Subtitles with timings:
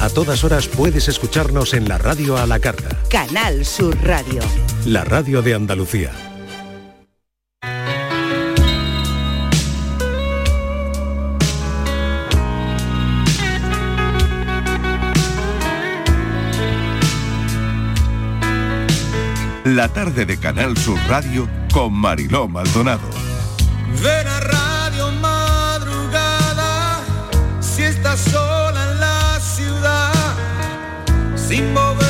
[0.00, 2.88] A todas horas puedes escucharnos en la radio a la carta.
[3.10, 4.40] Canal Sur Radio.
[4.86, 6.10] La radio de Andalucía.
[19.64, 23.06] La tarde de Canal Sur Radio con Mariló Maldonado.
[24.02, 27.02] Ven a Radio Madrugada
[27.60, 28.59] si estás sola
[31.50, 32.09] sin moverte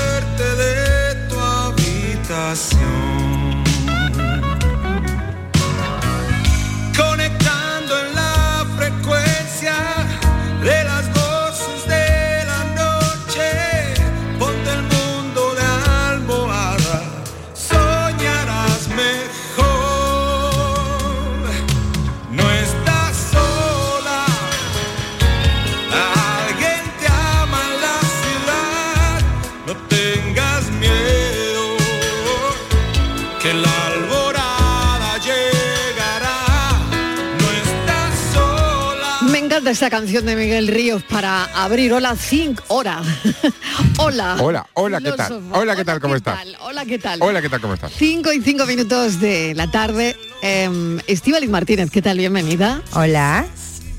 [39.71, 41.93] encanta esta canción de Miguel Ríos para abrir.
[41.93, 43.07] Hola, 5 horas.
[43.99, 44.37] hola.
[44.41, 45.43] Hola, hola, ¿qué tal?
[45.53, 46.01] Hola, ¿qué tal?
[46.01, 46.41] ¿Cómo estás?
[46.61, 47.23] Hola, ¿qué tal?
[47.23, 47.61] Hola, ¿qué tal?
[47.61, 47.93] ¿Cómo estás?
[47.97, 50.17] 5 y 5 minutos de la tarde.
[50.43, 52.19] Eh, Estíbaliz Martínez, ¿qué tal?
[52.19, 52.83] Bienvenida.
[52.95, 53.47] Hola.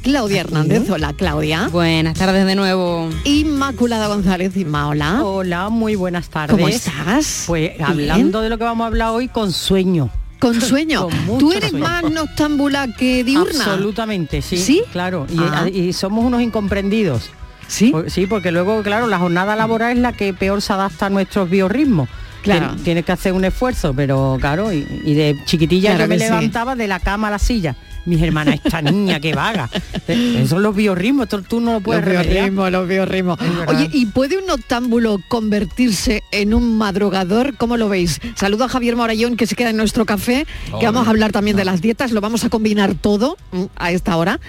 [0.03, 1.69] Claudia Hernández, hola Claudia.
[1.72, 3.08] Buenas tardes de nuevo.
[3.23, 5.23] Inmaculada González, Inma, hola.
[5.23, 6.55] Hola, muy buenas tardes.
[6.55, 7.44] ¿Cómo estás?
[7.45, 7.86] Pues Bien.
[7.86, 10.09] hablando de lo que vamos a hablar hoy con sueño.
[10.42, 11.08] Con sueño.
[11.28, 11.86] Con ¿Tú eres sueño.
[11.88, 13.64] más noctámbula que diurna?
[13.64, 14.58] Absolutamente, sí.
[14.58, 14.83] ¿Sí?
[14.92, 15.28] Claro.
[15.30, 15.70] Y, Ah.
[15.72, 17.30] y somos unos incomprendidos.
[17.67, 17.94] ¿Sí?
[18.08, 21.50] Sí, porque luego, claro, la jornada laboral es la que peor se adapta a nuestros
[21.50, 22.09] biorritmos.
[22.42, 22.67] Claro.
[22.75, 26.17] Tien- Tienes que hacer un esfuerzo, pero claro, y, y de chiquitilla Claro yo me
[26.20, 26.25] sí.
[26.25, 27.75] levantaba de la cama a la silla.
[28.03, 29.70] Mis hermanas, esta niña que vaga.
[30.08, 33.38] Eh, Esos son los biorritmos, esto tú no lo puedes los biorritmos, los biorritmos.
[33.67, 37.56] Oye, ¿y puede un noctámbulo convertirse en un madrugador?
[37.58, 38.20] ¿Cómo lo veis?
[38.36, 40.48] Saludo a Javier Morayón que se queda en nuestro café,
[40.80, 43.92] que vamos a hablar también de las dietas, lo vamos a combinar todo mm, a
[43.92, 44.39] esta hora.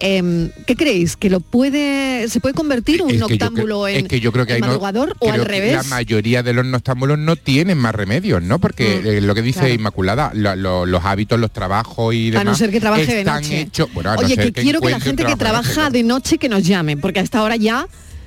[0.00, 1.16] Em, ¿Qué creéis?
[1.16, 4.18] ¿Que lo puede, se puede convertir un Es que yo noctámbulo creo- en, es que
[4.20, 5.72] yo creo que en hay no- madrugador o al que revés?
[5.74, 8.58] La mayoría de los noctámbulos no tienen más remedios, ¿no?
[8.58, 9.74] Porque Mm, eh, lo que dice claro.
[9.74, 13.18] Inmaculada, lo- lo- los hábitos, los trabajos y demás a no ser que trabaje de
[13.20, 13.60] están noche.
[13.60, 13.88] hechos.
[13.94, 16.48] Bueno, a no Oye, ser que, quiero que la gente que trabaja de noche que
[16.48, 17.86] nos llame, porque hasta ahora ya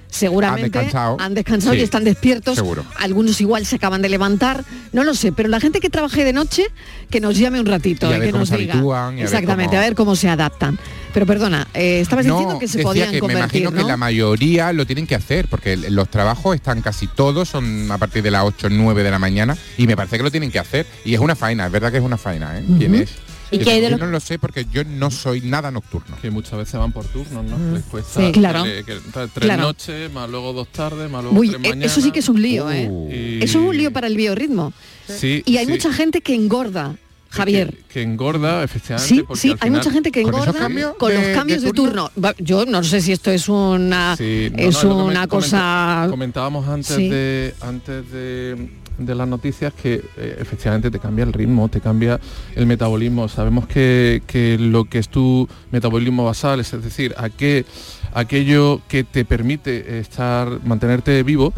[0.10, 1.18] seguramente Han descansado.
[1.20, 2.56] han descansado Sí, y están despiertos.
[2.56, 2.84] seguro.
[2.98, 6.34] Algunos igual se acaban de levantar, no lo sé, pero la gente que trabaje de
[6.34, 6.66] noche
[7.10, 8.74] que nos llame un ratito Y a y, ver que cómo nos se diga.
[8.74, 10.80] habitúan y a ver Exactamente, cómo- a ver cómo se adaptan.
[11.14, 13.78] Pero perdona, eh, estabas No, diciendo que se decía podían que me convertir, imagino ¿no?
[13.78, 17.98] que la mayoría lo tienen que hacer, porque los trabajos están casi todos, son a
[17.98, 20.52] partir de las 8 o 9 de la mañana, y me parece que lo tienen
[20.52, 20.86] que hacer.
[21.06, 22.64] Y es una faena, es verdad que es una faena, ¿eh?
[22.78, 23.04] ¿Quién Ujú.
[23.04, 23.10] es?
[23.52, 26.16] ¿Y Yo- qué hay de yo no lo sé porque yo no soy nada nocturno.
[26.22, 27.58] que muchas veces van por turnos, ¿no?
[27.58, 27.74] Mm.
[27.74, 28.64] Les cuesta Sí, claro.
[28.64, 29.64] que- que- tres Claro.
[29.64, 31.92] noches, más luego dos tardes, más luego Uy, tres mañanas.
[31.92, 32.88] eso sí que es un lío, ¿eh?
[32.90, 33.10] Uh.
[33.12, 34.72] Y- Eso es un lío para el biorritmo.
[35.08, 35.72] Sí, Y hay sí.
[35.72, 36.96] mucha gente que engorda,
[37.32, 37.72] Javier.
[37.72, 39.16] Que, que engorda, efectivamente.
[39.16, 41.62] Sí, porque sí, al hay mucha gente que ¿Con esos engorda cambios con los cambios
[41.62, 42.12] de de turno.
[42.40, 46.96] Yo no sé si esto es una Sí, no, es no, una cosa comentábamos antes
[46.96, 47.08] Sí.
[47.10, 52.20] de antes de, de las noticias que eh, efectivamente te cambia el ritmo, te cambia
[52.56, 53.28] el metabolismo.
[53.28, 57.66] Sabemos que, que lo que es tu metabolismo basal, es decir, a qué-
[58.14, 61.54] aquello que te permite estar, mantenerte vivo,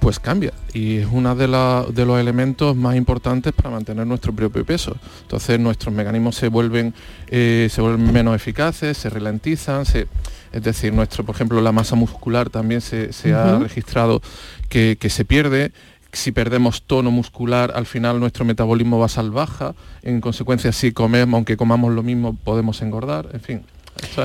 [0.00, 4.64] pues cambia y es uno de, de los elementos más importantes para mantener nuestro propio
[4.66, 4.96] peso.
[5.22, 6.92] Entonces nuestros mecanismos se vuelven,
[7.28, 10.08] eh, se vuelven menos eficaces, se ralentizan, se,
[10.50, 14.20] es decir, nuestro, por ejemplo, la masa muscular también se, se ha registrado
[14.68, 15.70] que, que se pierde.
[16.12, 19.74] Si perdemos tono muscular, al final nuestro metabolismo basal baja.
[20.02, 23.28] En consecuencia, si comemos, aunque comamos lo mismo, podemos engordar.
[23.32, 23.62] En fin,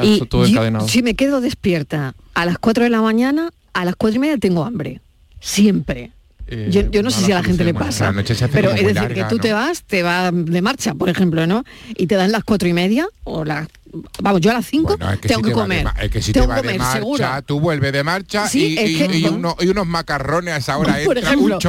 [0.03, 0.87] y todo yo, encadenado.
[0.87, 4.37] si me quedo despierta a las 4 de la mañana, a las 4 y media
[4.37, 5.01] tengo hambre.
[5.39, 6.11] Siempre.
[6.47, 8.05] Eh, Yo, yo no sé si a la gente le pasa.
[8.05, 10.31] La noche se hace Pero como es decir, larga, que tú te vas, te vas
[10.33, 11.63] de marcha, por ejemplo, ¿no?
[11.95, 13.67] Y te dan las cuatro y media o las...
[14.21, 15.83] Vamos, yo a las 5 Bueno, es que tengo si que te va comer.
[15.85, 17.27] de es que si tengo te va que de comer, marcha, seguro.
[17.45, 20.57] tú vuelves de marcha Sí, y, es y- que- y uno- y unos macarrones a
[20.57, 21.59] esa hora Por entra, ejemplo,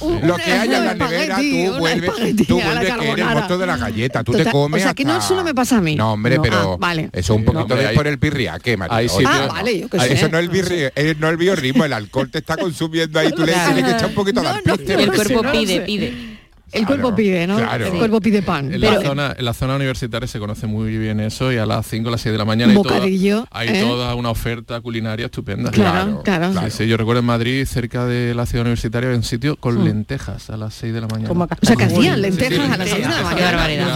[0.00, 2.10] un lo que haya en la nevera, tú vuelves,
[2.48, 5.20] tú vuelves que eres monstruo de la galleta, tú te comes o sea, que no
[5.20, 5.94] solo me pasa a mí.
[5.96, 6.42] No, hombre, No.
[6.42, 7.10] pero Ah, vale.
[7.12, 8.96] eso un Sí, poquito no, de hay- por el pirria, ¿qué, María?
[8.96, 10.12] Oye, sitios- Ah, vale, yo Ah, sé.
[10.14, 13.30] Eso no es el birri, eh, no el biorritmo, el alcohol te está consumiendo ahí,
[13.32, 14.48] tú le tienes que echar un poquito de
[14.94, 16.31] el cuerpo pide, pide.
[16.72, 17.56] El cuerpo pide, ¿no?
[17.58, 17.86] Claro.
[17.86, 18.72] El cuerpo pide pan.
[18.72, 21.66] En la, Pero- zona, en la zona universitaria se conoce muy bien eso y a
[21.66, 23.80] las 5 o las 6 de la mañana hay, Bocadillo, toda, hay ¿eh?
[23.82, 25.70] toda una oferta culinaria estupenda.
[25.70, 26.52] Claro, claro.
[26.64, 29.78] Sí, sí, yo recuerdo en Madrid, cerca de la ciudad universitaria, había un sitio con
[29.80, 29.84] Mm.
[29.84, 31.28] lentejas a las 6 de la mañana.
[31.28, 33.50] Como O sea, que hacían lentejas sí, a las 6 de la mañana.
[33.52, 33.86] barbaridad.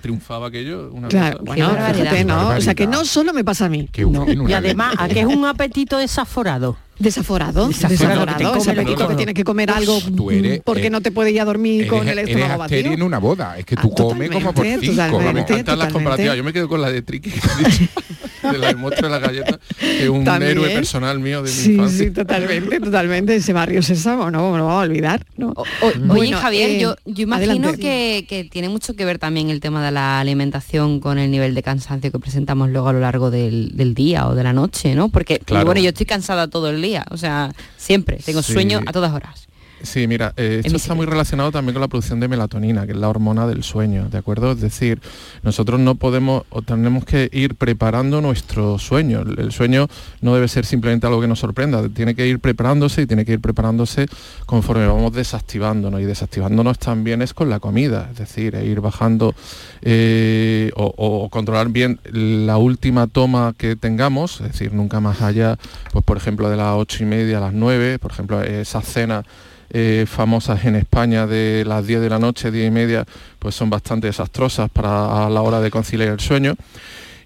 [0.00, 0.90] Triunfaba aquello.
[0.92, 2.48] Una Claro, cosa- bueno, fíjate, ¿no?
[2.48, 3.88] O sea, que no solo me pasa a mí.
[4.08, 4.26] No.
[4.48, 6.76] Y además, ¿a qué es un apetito desaforado?
[6.98, 11.00] Desaforado, Desaforado, que ese apetito que tienes que comer algo Tú eres, porque eh, no
[11.00, 12.92] te puede ir a dormir con el eres, estómago eres vacío.
[12.92, 13.58] En una boda.
[13.58, 15.02] Es que tú Ah, comes como por totalmente, cinco.
[15.18, 15.32] totalmente.
[15.52, 16.36] Me encantan las comparativas.
[16.36, 17.40] Yo me quedo con la de Triqui, que
[18.52, 20.52] de la del monstruo de la galleta, que es un También.
[20.52, 21.98] héroe personal mío de mi Sí, infancia.
[22.06, 23.34] sí, totalmente, totalmente.
[23.36, 25.26] Ese barrio Sésamo, no, no lo vamos a olvidar.
[25.36, 25.48] ¿no?
[25.56, 29.18] O- o- Oye, Bueno, Javier, eh, yo, yo imagino que, que tiene mucho que ver
[29.18, 32.92] también el tema de la alimentación con el nivel de cansancio que presentamos luego a
[32.92, 35.08] lo largo del, del día o de la noche, ¿no?
[35.08, 35.64] Porque, Claro.
[35.66, 38.52] bueno, yo estoy cansada todo el día, o sea, siempre, tengo Sí.
[38.52, 39.46] sueño a todas horas.
[39.82, 42.98] Sí, mira, eh, esto está muy relacionado también con la producción de melatonina, que es
[42.98, 44.52] la hormona del sueño, ¿de acuerdo?
[44.52, 45.00] Es decir,
[45.42, 49.22] nosotros no podemos o tenemos que ir preparando nuestro sueño.
[49.22, 49.88] El, el sueño
[50.20, 53.32] no debe ser simplemente algo que nos sorprenda, tiene que ir preparándose y tiene que
[53.32, 54.06] ir preparándose
[54.46, 56.00] conforme vamos desactivándonos.
[56.00, 59.34] Y desactivándonos también es con la comida, es decir, ir bajando
[59.82, 65.58] eh, o, o controlar bien la última toma que tengamos, es decir, nunca más allá,
[65.92, 69.24] pues por ejemplo, de las ocho y media a las 9, por ejemplo, esa cena
[69.74, 73.06] eh, famosas en España de las 10 de la noche, 10 y media,
[73.38, 76.54] pues son bastante desastrosas para a la hora de conciliar el sueño.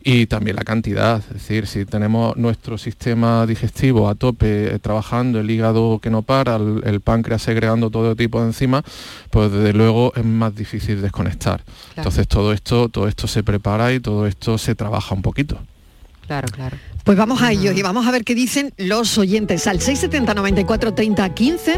[0.09, 5.41] Y también la cantidad, es decir, si tenemos nuestro sistema digestivo a tope eh, trabajando,
[5.41, 8.85] el hígado que no para, el, el páncreas segregando todo tipo de enzimas,
[9.31, 11.65] pues desde luego es más difícil desconectar.
[11.97, 15.59] Entonces todo esto, todo esto se prepara y todo esto se trabaja un poquito.
[16.27, 16.77] Claro, claro.
[17.05, 19.67] Pues vamos a ello y vamos a ver qué dicen los oyentes.
[19.67, 21.73] Al 670 94 30 15,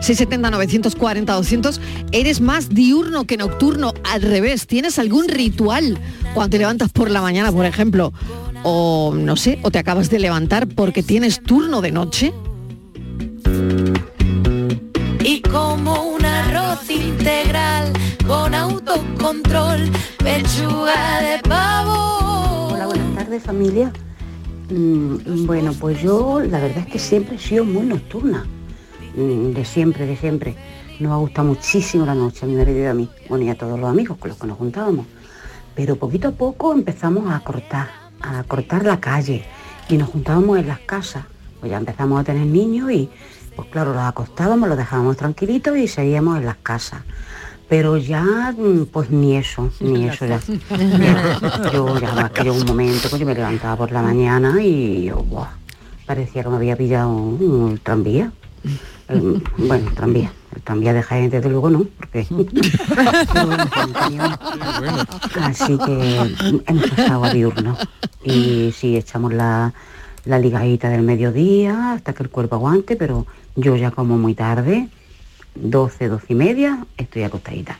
[0.00, 1.80] 670 940 200.
[2.12, 3.92] ¿Eres más diurno que nocturno?
[4.04, 5.98] Al revés, ¿tienes algún ritual
[6.32, 8.12] cuando te levantas por la mañana, por ejemplo?
[8.62, 12.32] O no sé, o te acabas de levantar porque tienes turno de noche.
[15.28, 17.92] y como un arroz integral
[18.26, 22.27] con autocontrol, pechuga de pavo.
[23.28, 23.92] Tardes familia.
[24.70, 28.46] Mm, bueno, pues yo la verdad es que siempre he sido muy nocturna.
[29.14, 30.56] Mm, de siempre, de siempre.
[30.98, 33.54] Nos ha gustado muchísimo la noche a mi marido y a mí, bueno, y a
[33.54, 35.04] todos los amigos con los que nos juntábamos.
[35.74, 37.90] Pero poquito a poco empezamos a cortar,
[38.22, 39.44] a cortar la calle
[39.90, 41.24] y nos juntábamos en las casas.
[41.60, 43.10] Pues ya empezamos a tener niños y
[43.54, 47.02] pues claro, los acostábamos, los dejábamos tranquilitos y seguíamos en las casas.
[47.68, 50.40] Pero ya, mm, pues ni eso, ni eso ya.
[50.70, 55.04] Ya, Yo ya más que un momento, pues yo me levantaba por la mañana y
[55.04, 55.48] yo, buah,
[56.06, 58.32] parecía que me había pillado un, un tranvía.
[59.08, 60.32] El- bueno, tranvía.
[60.54, 62.26] El tranvía de Jaén, desde luego no, porque...
[65.42, 66.36] Así que
[66.66, 67.76] hemos pasado a diurno.
[68.24, 69.72] Y sí, echamos la,
[70.24, 73.26] la ligadita del mediodía hasta que el cuerpo aguante, pero
[73.56, 74.88] yo ya como muy tarde,
[75.54, 77.78] 12, 12 y media, estoy acostadita.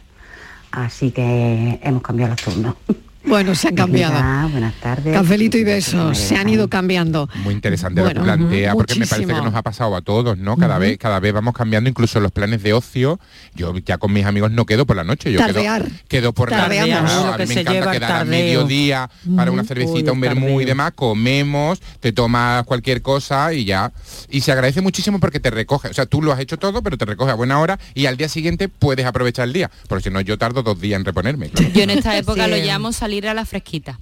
[0.70, 2.74] Así que hemos cambiado los turnos.
[3.28, 4.48] Bueno, se han cambiado.
[4.50, 5.12] Buenas tardes.
[5.14, 7.28] Cafelito y besos, se han ido cambiando.
[7.44, 10.38] Muy interesante Bueno, lo que plantea, porque me parece que nos ha pasado a todos,
[10.38, 10.56] ¿no?
[10.56, 13.20] Cada vez, cada vez vamos cambiando incluso los planes de ocio.
[13.54, 15.86] Yo ya con mis amigos no quedo por la noche, yo quedo, Tardear.
[16.08, 17.12] quedo por la Tardeamos.
[17.12, 20.64] Lo A mí me encanta quedar a mediodía para una cervecita, Uy, un vermú y
[20.64, 23.92] demás, comemos, te tomas cualquier cosa y ya.
[24.30, 25.88] Y se agradece muchísimo porque te recoge.
[25.88, 28.16] O sea, tú lo has hecho todo, pero te recoge a buena hora y al
[28.16, 29.70] día siguiente puedes aprovechar el día.
[29.88, 31.50] Porque si no, yo tardo dos días en reponerme.
[31.50, 31.72] claro.
[31.74, 32.50] Yo en esta época Sí.
[32.50, 33.98] lo llamo salir a la fresquita.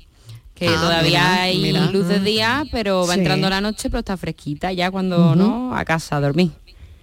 [0.54, 1.90] Que Ah, todavía mira, hay mira.
[1.90, 3.20] luz de día, pero va Sí.
[3.20, 6.50] entrando la noche, pero está fresquita ya cuando no, a casa a dormir.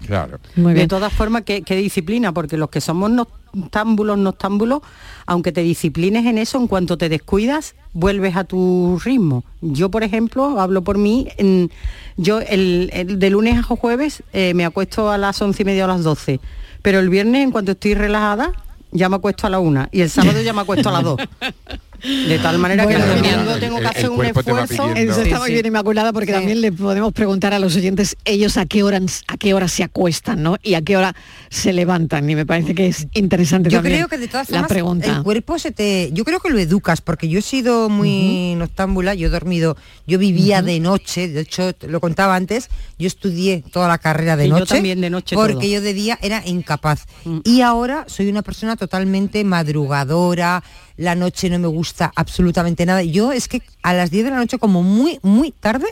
[0.06, 0.38] Claro.
[0.58, 4.82] de todas formas, ¿qué, qué disciplina, porque los que somos noctámbulos, noctámbulos,
[5.26, 9.46] aunque te disciplines en eso, en cuanto te descuidas, vuelves a tu ritmo.
[9.62, 11.72] Yo, por ejemplo, hablo por mí, en-
[12.18, 15.84] yo el, el- de lunes a jueves eh, me acuesto a las once y media
[15.84, 16.42] o a las 12,
[16.82, 18.52] pero el viernes, en cuanto estoy relajada,
[18.92, 21.18] ya me acuesto a la una y el sábado ya me acuesto a las dos.
[22.04, 24.92] De tal manera Bueno, que el domingo tengo que hacer un esfuerzo.
[24.94, 25.68] Eso está muy Sí, bien, sí.
[25.70, 29.54] Inmaculada, porque también le podemos preguntar a los oyentes ellos a qué hora a qué
[29.54, 30.58] hora se acuestan, ¿no?
[30.62, 31.16] Y a qué hora
[31.50, 32.30] se levantan.
[32.30, 35.16] Y me parece que es interesante Yo también creo que de todas la formas pregunta.
[35.18, 39.14] el cuerpo se te, yo creo que lo educas porque yo he sido muy noctámbula,
[39.14, 42.70] yo he dormido, yo vivía de noche, de hecho lo contaba antes,
[43.00, 45.64] yo estudié toda la carrera de Y yo noche, también de noche porque todo.
[45.64, 47.06] yo de día era incapaz
[47.46, 50.64] y ahora soy una persona totalmente madrugadora,
[50.98, 53.04] la noche no me gusta absolutamente nada.
[53.04, 55.88] Yo es que a las 10 de la noche como muy muy tarde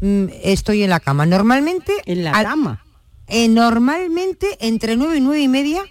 [0.00, 1.26] mm, estoy en la cama.
[1.26, 2.84] Normalmente En la al- cama.
[3.28, 5.82] eh, normalmente entre 9 y 9 y media,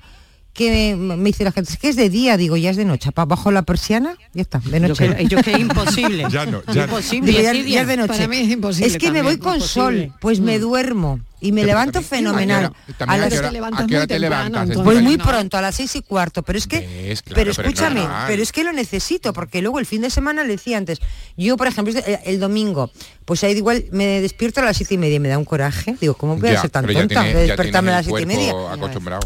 [0.54, 3.12] que me dice la gente, es que es de día, digo, ya es de noche,
[3.14, 5.08] para bajo la persiana, ya está, de noche.
[5.08, 6.26] Yo que- yo que es imposible.
[6.30, 6.84] Ya no, ya no.
[6.84, 7.32] Imposible.
[7.32, 8.08] Digo, ya, es de noche.
[8.10, 11.62] Para mí es imposible Es que me voy con sol, pues me duermo y me
[11.62, 12.74] Pero levanto también- fenomenal.
[13.00, 14.70] ¿a las- levantas a muy te levantas?
[14.76, 15.26] Voy muy no.
[15.26, 18.08] pronto, a las seis y cuarto, pero es que, Ves, claro, pero pero es escúchame,
[18.28, 21.00] pero es que lo necesito, porque luego el fin de semana le decía antes,
[21.36, 22.92] yo por ejemplo de- el domingo,
[23.26, 25.96] pues ahí igual me despierto a las siete y media y me da un coraje,
[26.00, 28.54] digo, ¿cómo voy a ser tan tonta de despertarme a las siete y media?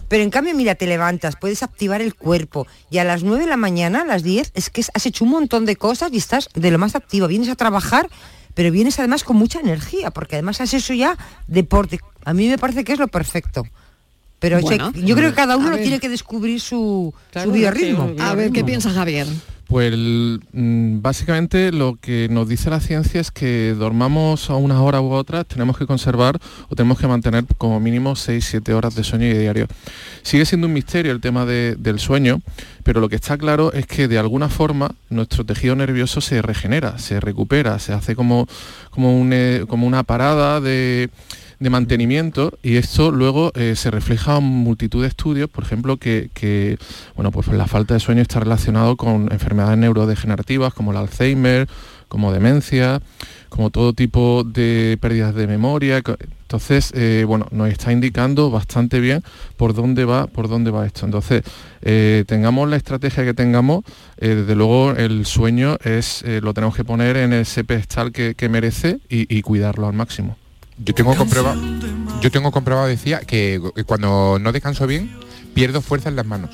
[0.08, 3.50] Pero en cambio, mira, te levantas, puedes activar el cuerpo y a las 9 de
[3.50, 6.50] la mañana, a las 10, es que has hecho un montón de cosas y estás
[6.54, 7.28] de lo más activo.
[7.28, 8.10] Vienes a trabajar,
[8.56, 11.16] pero vienes además con mucha energía, porque además has hecho ya
[11.48, 12.00] deporte.
[12.24, 13.68] A mí me parece que es lo perfecto.
[14.40, 14.92] Pero Bueno.
[14.94, 18.10] yo creo que cada uno tiene que descubrir su, Claro, su biorritmo.
[18.10, 19.28] sí, A ver, ¿qué piensa Javier?
[19.68, 25.02] Pues mm, básicamente lo que nos dice la ciencia es que dormamos a unas horas
[25.02, 26.38] u otras, tenemos que conservar
[26.70, 29.68] o tenemos que mantener como mínimo 6-7 horas de sueño diario.
[30.22, 32.42] Sigue siendo un misterio el tema de- del sueño,
[32.84, 37.00] pero lo que está claro es que de alguna forma nuestro tejido nervioso se regenera,
[37.00, 38.48] se recupera, se hace como,
[38.92, 41.10] como, eh, como una parada de
[41.66, 46.78] de mantenimiento y esto luego eh, se refleja en multitud de estudios, por ejemplo, que,
[47.16, 51.68] bueno, pues la falta de sueño está relacionado con enfermedades neurodegenerativas como el Alzheimer,
[52.08, 53.02] como demencia,
[53.50, 56.04] como todo tipo de pérdidas de memoria.
[56.44, 59.24] Entonces, eh, bueno, nos está indicando bastante bien
[59.58, 61.08] por dónde va, por dónde va esto.
[61.08, 61.42] Entonces,
[61.82, 63.84] eh, tengamos la estrategia que tengamos,
[64.18, 69.00] desde luego el sueño es, lo tenemos que poner en ese pedestal que, que merece
[69.10, 70.38] y cuidarlo al máximo.
[70.78, 71.62] Yo tengo comprobado,
[72.22, 75.16] yo tengo comprobado, decía, que cuando no descanso bien,
[75.54, 76.52] pierdo fuerza en las manos.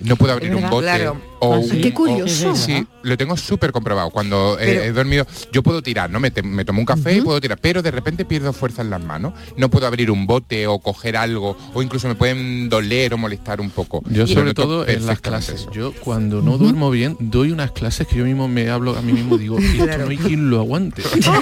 [0.00, 1.20] No puedo abrir un bote claro.
[1.48, 1.68] O Ah, un-.
[1.80, 2.54] Qué o- curioso.
[2.56, 4.10] sí, lo tengo súper comprobado.
[4.10, 6.20] Cuando eh, he dormido, yo puedo tirar, ¿no?
[6.20, 8.90] Me, te- me tomo un café y puedo tirar, pero de repente pierdo fuerza en
[8.90, 9.32] las manos.
[9.56, 13.60] No puedo abrir un bote o coger algo, o incluso me pueden doler o molestar
[13.60, 14.02] un poco.
[14.10, 15.62] Yo sobre todo en las clases.
[15.62, 15.70] eso.
[15.72, 19.12] Yo cuando no duermo bien doy unas clases que yo mismo me hablo a mí
[19.12, 21.02] mismo digo esto no hay quien lo aguante.
[21.14, 21.34] Y yo-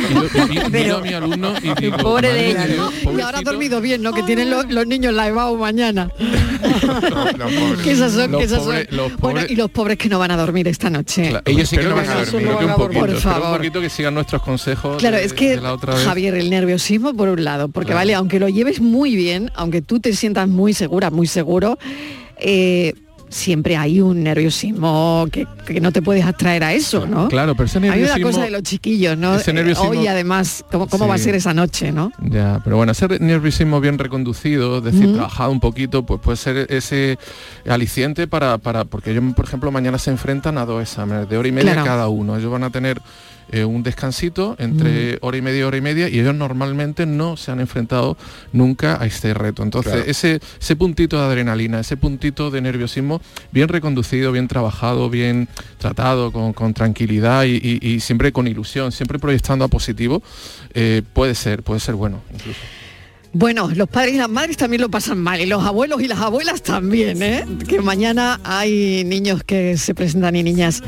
[0.46, 2.66] y miro Pero- a mi alumno y digo Pobre de "Madre ella.
[2.66, 3.50] Dios, Y ahora ha pobrecito".
[3.50, 4.12] dormido bien, ¿no?
[4.12, 6.10] Que tienen los, los niños la EBAU mañana.
[7.36, 11.28] Los pobres- Bueno, y los pobres que no van a dormir esta noche.
[11.30, 12.48] Claro, Ellos sí que no van a sí, dormir.
[12.76, 13.50] Por poquito, favor.
[13.52, 16.04] un poquito que sigan nuestros consejos Claro, de- es que la otra vez.
[16.04, 17.98] Javier, el nerviosismo por un lado, porque Claro.
[18.00, 21.78] vale, aunque lo lleves muy bien, aunque tú te sientas muy segura, muy seguro,
[22.38, 22.94] eh,
[23.32, 27.28] siempre hay un nerviosismo que, que no te puedes abstraer a eso, ¿no?
[27.28, 29.34] Claro, pero ese Hay una nerviosismo cosa de los chiquillos, ¿no?
[29.36, 32.12] ese Eh, nerviosismo- Hoy además, ¿cómo, cómo va a ser esa noche, no?
[32.20, 36.66] Ya, pero bueno, ese nerviosismo bien reconducido, es decir, trabajado un poquito, pues puede ser
[36.70, 37.18] ese
[37.66, 41.48] aliciente para, para, porque ellos, por ejemplo, mañana se enfrentan a dos exámenes de hora
[41.48, 41.86] y media Claro.
[41.86, 42.36] cada uno.
[42.36, 43.00] Ellos van a tener
[43.50, 47.50] eh, un descansito entre hora y media, hora y media, y ellos normalmente no se
[47.50, 48.16] han enfrentado
[48.52, 49.62] nunca a este reto.
[49.62, 50.08] Entonces, Claro.
[50.10, 53.20] ese, ese puntito de adrenalina, ese puntito de nerviosismo,
[53.50, 58.92] bien reconducido, bien trabajado, bien tratado, con, con tranquilidad y, y- y siempre con ilusión,
[58.92, 60.22] siempre proyectando a positivo,
[60.74, 62.60] eh, puede ser, puede ser bueno incluso.
[63.34, 66.20] Bueno, los padres y las madres también lo pasan mal y los abuelos y las
[66.20, 67.46] abuelas también, ¿eh?
[67.66, 70.82] Que mañana hay niños que se presentan y niñas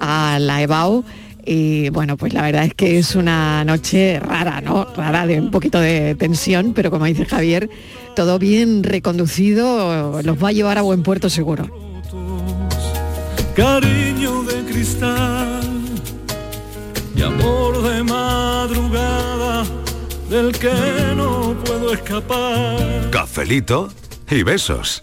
[0.00, 1.04] a la EBAU
[1.50, 4.84] y bueno, pues la verdad es que es una noche rara, ¿no?
[4.94, 7.70] Rara de un poquito de tensión, pero como dice Javier,
[8.14, 11.70] todo bien reconducido, los va a llevar a buen puerto seguro.
[13.56, 15.62] cariño de cristal
[17.16, 19.64] y amor de madrugada
[20.28, 23.08] del que no puedo escapar.
[23.10, 23.88] Cafelito
[24.30, 25.02] y besos.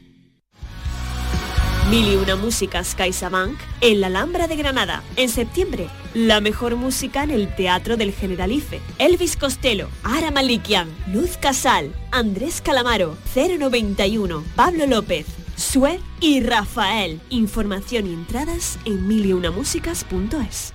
[1.91, 5.03] Mil y una músicas CaixaBank en la Alhambra de Granada.
[5.17, 8.79] En septiembre, la mejor música en el Teatro del Generalife.
[8.97, 15.25] Elvis Costello, Ara Malikian, Luz Casal, Andrés Calamaro, 091, Pablo López,
[15.57, 17.19] Sue y Rafael.
[17.29, 20.73] Información y entradas en miliunamusicas.es.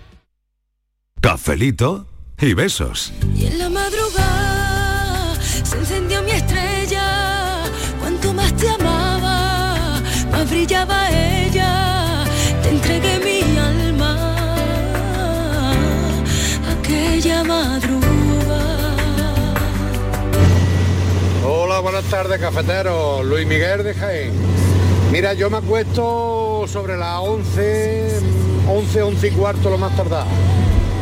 [1.23, 2.07] Cafelito
[2.43, 3.15] y besos.
[3.35, 7.65] Y en la madrugada se encendió mi estrella.
[8.01, 10.76] Cuanto más te amaba, más brillaba
[21.77, 23.23] Hola, buenas tardes, cafetero.
[23.23, 24.33] Luis Miguel de Jaén.
[25.13, 28.19] Mira, yo me acuesto sobre las 11,
[28.67, 30.25] 11, 11 y cuarto lo más tardado.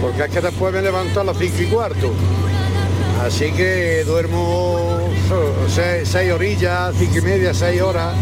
[0.02, 2.12] Porque es que después me levanto a las 5 y cuarto.
[3.24, 4.98] Así que duermo
[5.68, 8.16] 6 orillas, 5 y media, 6 horas.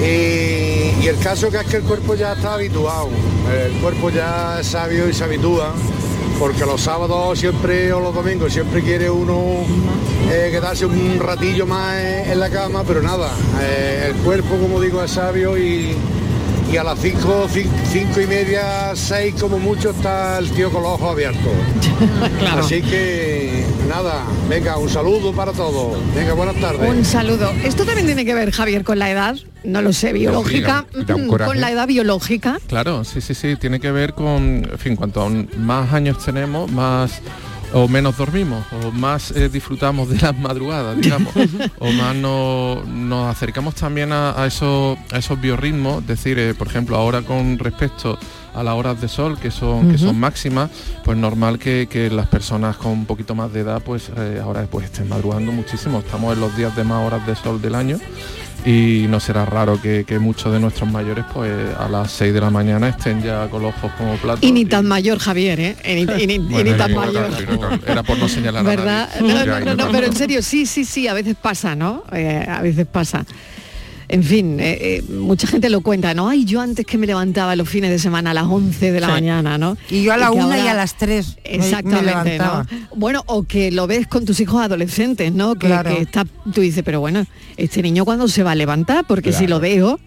[0.00, 3.10] Y, y el caso que es que el cuerpo ya está habituado.
[3.66, 5.74] El cuerpo ya es sabio y se habitúa.
[6.40, 9.62] Porque los sábados siempre o los domingos siempre quiere uno
[10.30, 13.30] eh, quedarse un ratillo más en, en la cama, pero nada,
[13.60, 15.94] eh, el cuerpo como digo es sabio y,
[16.72, 20.92] y a las 5, 5 y media, 6 como mucho está el tío con los
[20.92, 21.52] ojos abiertos.
[22.58, 25.98] Así que nada, venga, un saludo para todos.
[26.14, 26.88] Venga, buenas tardes.
[26.88, 27.50] Un saludo.
[27.64, 30.86] Esto también tiene que ver, Javier, con la edad, no lo sé, biológica,
[31.28, 31.48] coraje.
[31.48, 32.60] con la edad biológica.
[32.68, 35.28] Claro, sí, sí, sí, tiene que ver con, en fin, cuanto
[35.58, 37.20] más años tenemos, más
[37.72, 41.32] o menos dormimos, o más eh, disfrutamos de las madrugadas, digamos,
[41.78, 46.54] o más no- nos acercamos también a, a esos, a esos biorritmos, es decir, eh,
[46.54, 48.18] por ejemplo, ahora con respecto
[48.54, 50.70] a las horas de sol, que son, que son máximas,
[51.04, 54.66] pues normal que, que las personas con un poquito más de edad, pues eh, ahora
[54.68, 56.00] pues estén madrugando muchísimo.
[56.00, 57.98] Estamos en los días de más horas de sol del año
[58.64, 62.40] y no será raro que, que muchos de nuestros mayores pues a las 6 de
[62.40, 64.42] la mañana estén ya con los ojos como platos.
[64.42, 65.76] Y ni tan mayor, Javier, ¿eh?
[65.84, 67.30] Y ni, y ni- y ni tan mayor.
[67.86, 69.08] Era por no señalar a ¿Verdad?
[69.20, 69.32] nadie.
[69.34, 72.04] No, Ya, no, no, no, pero en serio, sí, sí, sí, a veces pasa, ¿no?
[72.12, 73.24] Eh, a veces pasa.
[74.12, 76.28] En fin, eh, eh, mucha gente lo cuenta, ¿no?
[76.28, 79.06] Ay, yo antes que me levantaba los fines de semana a las 11 de la
[79.06, 79.12] Sí.
[79.12, 79.76] mañana, ¿no?
[79.88, 82.66] Y yo a la que una y ahora- a las tres me- me Exactamente, levantaba.
[82.68, 82.96] ¿no?
[82.96, 85.54] Bueno, o que lo ves con tus hijos adolescentes, ¿no?
[85.54, 85.94] Que, Claro.
[85.94, 87.24] que está, tú dices, pero bueno,
[87.56, 90.00] este niño cuando se va a levantar, porque si lo veo,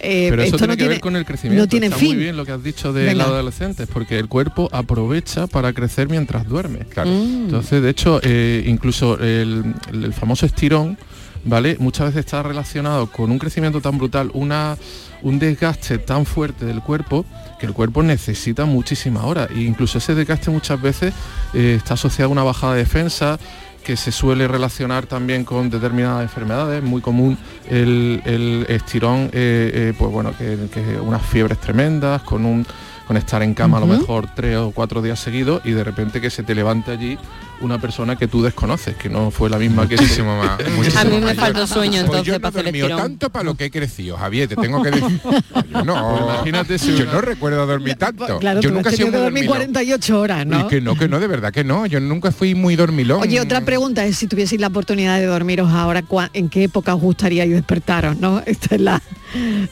[0.00, 1.62] eh, Pero eso esto tiene no que ver tiene, con el crecimiento.
[1.64, 2.08] no tiene Está fin.
[2.08, 3.24] muy bien lo que has dicho de Venga.
[3.24, 6.80] los adolescentes, porque el cuerpo aprovecha para crecer mientras duerme.
[6.80, 7.44] Mm.
[7.46, 10.98] Entonces, de hecho, eh, incluso el, el famoso estirón,
[11.46, 11.76] ¿vale?
[11.78, 14.76] Muchas veces está relacionado con un crecimiento tan brutal, una,
[15.22, 17.24] un desgaste tan fuerte del cuerpo,
[17.58, 19.48] que el cuerpo necesita muchísimas horas.
[19.50, 21.14] E incluso ese desgaste muchas veces
[21.54, 23.38] eh, está asociado a una bajada de defensa,
[23.82, 27.38] que se suele relacionar también con determinadas enfermedades, muy común
[27.70, 32.66] el, el estirón, eh, eh, pues bueno, que, que unas fiebres tremendas, con un
[33.06, 36.20] con estar en cama a lo mejor tres o cuatro días seguidos y de repente
[36.20, 37.16] que se te levante allí
[37.60, 40.58] una persona que tú desconoces, que no fue la misma que Muchísimo más.
[40.96, 42.98] A mí me faltó sueño Pues entonces yo no para hacer el tirón.
[42.98, 45.20] tanto para lo que he crecido, Javier, te tengo que decir.
[45.72, 48.38] Yo no, Pues imagínate si yo una- no recuerdo dormir tanto.
[48.38, 49.72] Claro, yo tú nunca he sido tenido muy que dormir dormilón.
[49.72, 50.68] 48 horas, Y ¿no?
[50.68, 51.86] que no, que no, de verdad que no.
[51.86, 53.20] Yo nunca fui muy dormilón.
[53.22, 56.94] Oye, otra pregunta es si tuvieseis la oportunidad de dormiros ahora, ¿cuá- ¿en qué época
[56.94, 58.42] os gustaría despertaros, no?
[58.46, 59.02] Esta es la...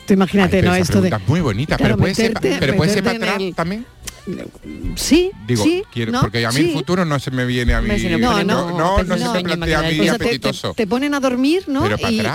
[0.06, 0.74] Tú imagínate, Pero ¿no?
[0.74, 1.16] esa Esto de...
[1.26, 3.86] muy bonita, Claro, pero puede ser, pa- meterte- pero puede ser para atrás el- también.
[4.96, 6.68] Sí, Digo, sí, quiero, porque a mí sí.
[6.68, 7.88] el futuro no se me viene a mí.
[8.18, 10.74] No, no, se plantea a mí apetitoso.
[10.74, 11.84] Te, ponen a dormir, ¿no?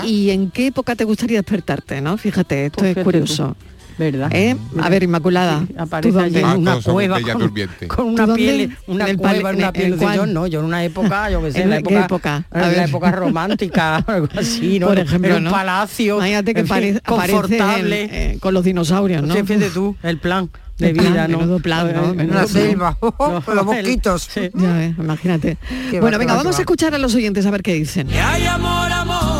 [0.06, 2.18] Y, en qué época te gustaría despertarte, ¿no?
[2.18, 3.56] Fíjate, esto es pues curioso.
[4.00, 4.30] ¿Verdad?
[4.34, 4.56] ¿Eh?
[4.82, 5.66] A ver, Inmaculada.
[5.68, 7.52] Sí, aparece allí en una cueva con,
[7.88, 10.86] con, una piel, una cueva, cual, en una piel de yo, no, yo en una
[10.86, 12.46] época, yo que sé, en, la época, época?
[12.50, 14.88] A en la época romántica, algo así, ¿no?
[14.88, 15.52] Por ejemplo, en un ¿no?
[15.52, 18.04] palacio, Imagínate que en fin, confortable.
[18.04, 19.36] En, eh, con los dinosaurios, ¿no?
[19.36, 21.60] Fíjate tú, el plan de vida, plan, ¿no?
[21.60, 22.14] plan, ¿no?
[22.14, 24.30] Menudo la selva, oh, los mosquitos.
[24.34, 25.58] Ya imagínate.
[26.00, 28.08] Bueno, venga, vamos a escuchar a los oyentes a ver qué dicen.
[28.08, 29.39] Que hay amor, amor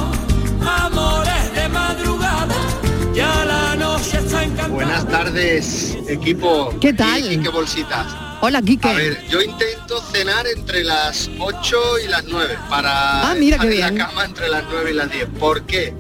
[6.08, 6.74] equipo.
[6.80, 7.26] ¿Qué tal?
[7.26, 8.08] Y Quique Bolsitas.
[8.42, 8.88] Hola, Quique.
[8.88, 13.70] A ver, yo intento cenar entre las 8 y las 9 para ah, mira estar
[13.70, 13.98] qué en bien.
[13.98, 15.26] la cama entre las 9 y las 10.
[15.40, 15.94] ¿Por qué?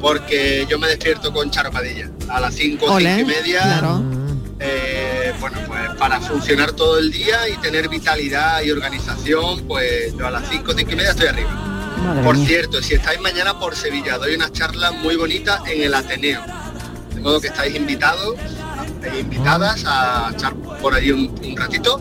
[0.00, 3.62] Porque yo me despierto con Charo Padilla a las 5, o y media.
[3.62, 4.02] Claro.
[4.58, 10.26] Eh, bueno, pues para funcionar todo el día y tener vitalidad y organización, pues yo
[10.26, 11.50] a las 5, 5 y media estoy arriba.
[12.04, 12.48] Madre por mía.
[12.48, 16.42] cierto, si estáis mañana por Sevilla, doy una charla muy bonita en el Ateneo
[17.26, 18.36] todo que estáis invitados
[19.02, 22.00] e invitadas a echar por ahí un, ratito.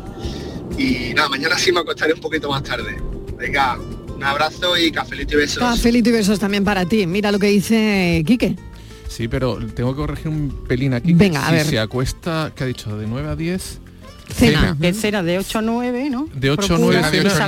[0.78, 2.96] Y nada, mañana sí me acostaré un poquito más tarde.
[3.36, 3.80] Venga,
[4.16, 5.64] un abrazo y cafelito y besos.
[5.64, 7.08] Cafelito y besos también para ti.
[7.08, 8.56] Mira lo que dice Quique.
[9.08, 11.14] Sí, pero tengo que corregir un pelín aquí.
[11.16, 11.66] Venga, si ver.
[11.66, 12.96] se acuesta, ¿qué ha dicho?
[12.96, 13.80] De 9 a 10
[14.36, 14.78] Cena.
[14.80, 16.30] Que cena de 8 a 9, ¿no?
[16.34, 17.48] De 8 a 9, cena.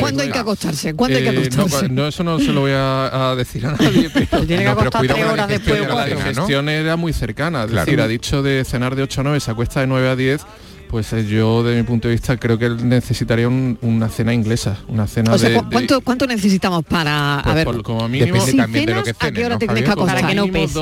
[0.00, 0.94] ¿Cuándo hay que acostarse?
[0.94, 1.88] ¿Cuándo hay que eh, acostarse?
[1.88, 4.10] No, eso no se lo voy a, decir a nadie.
[4.14, 7.64] Pero, tiene que acostar 3 horas después de La gestión era muy cercana.
[7.64, 10.16] Es decir, ha dicho de cenar de 8 a 9, se acuesta de 9 a
[10.16, 10.46] 10
[10.88, 15.06] pues eh, yo, de mi punto de vista, creo que necesitaría una cena inglesa, una
[15.06, 15.62] cena de,
[16.02, 17.40] ¿cuánto, necesitamos para...?
[17.44, 18.34] Pues a ver, como mínimo...
[18.34, 20.16] Depende también de lo que cenes, ¿A qué hora ¿no, te tienes que acostar?
[20.16, 20.80] Para que no pese.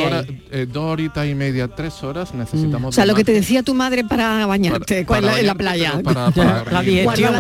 [0.53, 2.39] Eh, dos, horitas y media, tres horas mm.
[2.39, 2.83] necesitamos...
[2.83, 2.87] Mm.
[2.87, 6.01] O sea, lo que te decía tu madre para bañarte, en, la playa.
[6.03, 6.31] Para,
[6.71, 7.33] la digestión.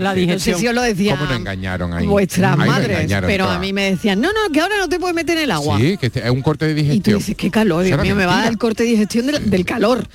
[0.00, 0.14] La.
[0.14, 1.16] No sé lo decía...
[1.16, 2.06] ¿Cómo nos engañaron ahí?
[2.06, 5.14] Vuestras ahí madres, pero a mí me decían, no, no, que ahora no te puedes
[5.14, 5.78] meter en el agua.
[5.78, 7.16] Sí, que es un corte de digestión.
[7.16, 9.26] Y tú dices, qué calor, Dios mío, me va a dar el corte de digestión
[9.26, 10.06] del calor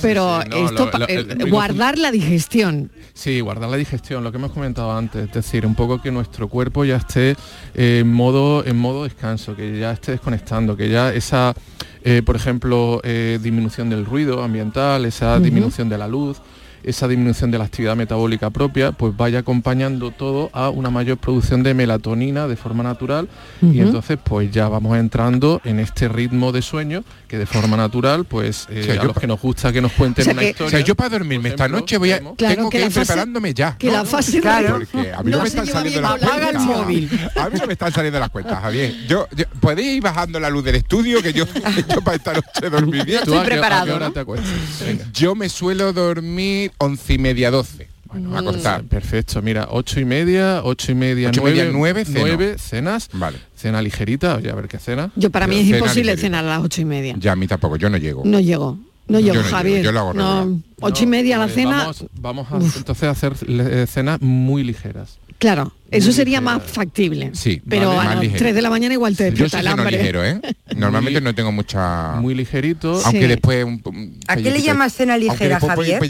[0.00, 2.90] pero esto, lo, guardar la digestión.
[3.14, 6.48] Sí, guardar la digestión, lo que hemos comentado antes, es decir, un poco que nuestro
[6.48, 7.36] cuerpo ya esté
[7.74, 11.54] eh, en, modo, en modo descanso, que ya esté desconectando, que ya esa,
[12.02, 16.40] eh, por ejemplo, eh, disminución del ruido ambiental, esa disminución de la luz,
[16.84, 21.62] esa disminución de la actividad metabólica propia, pues vaya acompañando todo a una mayor producción
[21.62, 23.28] de melatonina de forma natural
[23.60, 28.24] y entonces pues ya vamos entrando en este ritmo de sueño que de forma natural
[28.24, 30.66] pues eh, que nos gusta que nos cuenten o una historia.
[30.66, 33.76] O sea, yo para dormirme esta noche voy a, claro, tengo que, ir preparándome ya.
[33.78, 34.76] Que la fase claro,
[35.16, 36.32] a mí no, me están saliendo las cuentas.
[37.42, 38.94] A mí no me están saliendo las cuentas, Javier.
[39.08, 39.26] Yo,
[39.60, 41.44] podéis ir bajando la luz del estudio que yo,
[41.88, 43.18] yo para esta noche dormir bien.
[43.20, 44.12] Estoy preparado.
[45.12, 47.88] Yo me suelo dormir once y media, doce.
[48.06, 48.44] Bueno, a mm.
[48.44, 48.84] contar.
[48.84, 52.20] Perfecto, mira, ocho y media, ocho y media, ocho nueve, media, nueve, ceno.
[52.20, 53.08] nueve, cenas.
[53.12, 53.38] Vale.
[53.56, 55.10] Cena ligerita, oye, a ver qué cena.
[55.16, 56.20] Yo para mí es cena imposible ligerita.
[56.20, 57.14] cenar a las ocho y media.
[57.18, 58.22] Ya a mí tampoco, yo no llego.
[58.24, 58.78] No llego.
[59.08, 59.76] No, llego, yo no Javier.
[59.78, 61.90] Llego, yo lo hago no, ocho y media la cena.
[61.90, 65.18] Eh, vamos, vamos a, entonces a hacer eh, cenas muy ligeras.
[65.42, 67.32] Claro, eso sería más factible.
[67.34, 68.38] Sí, pero a las ligero.
[68.38, 69.90] 3 de la mañana igual te despierta el hambre.
[69.90, 70.40] Ligero, ¿eh?
[70.76, 72.12] Normalmente no tengo mucha...
[72.12, 73.02] Muy ligerito.
[73.04, 73.64] Aunque después...
[73.64, 76.00] Un, un ¿A qué le llamas cena ligera, Javier?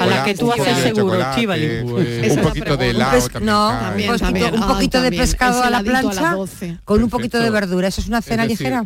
[0.00, 1.78] A la que tú haces seguro, Chivali.
[1.80, 6.36] Un poquito de helado un poquito, ah, de pescado a la plancha
[6.84, 7.88] con un poquito de verdura.
[7.88, 8.84] ¿Eso es una cena ligera?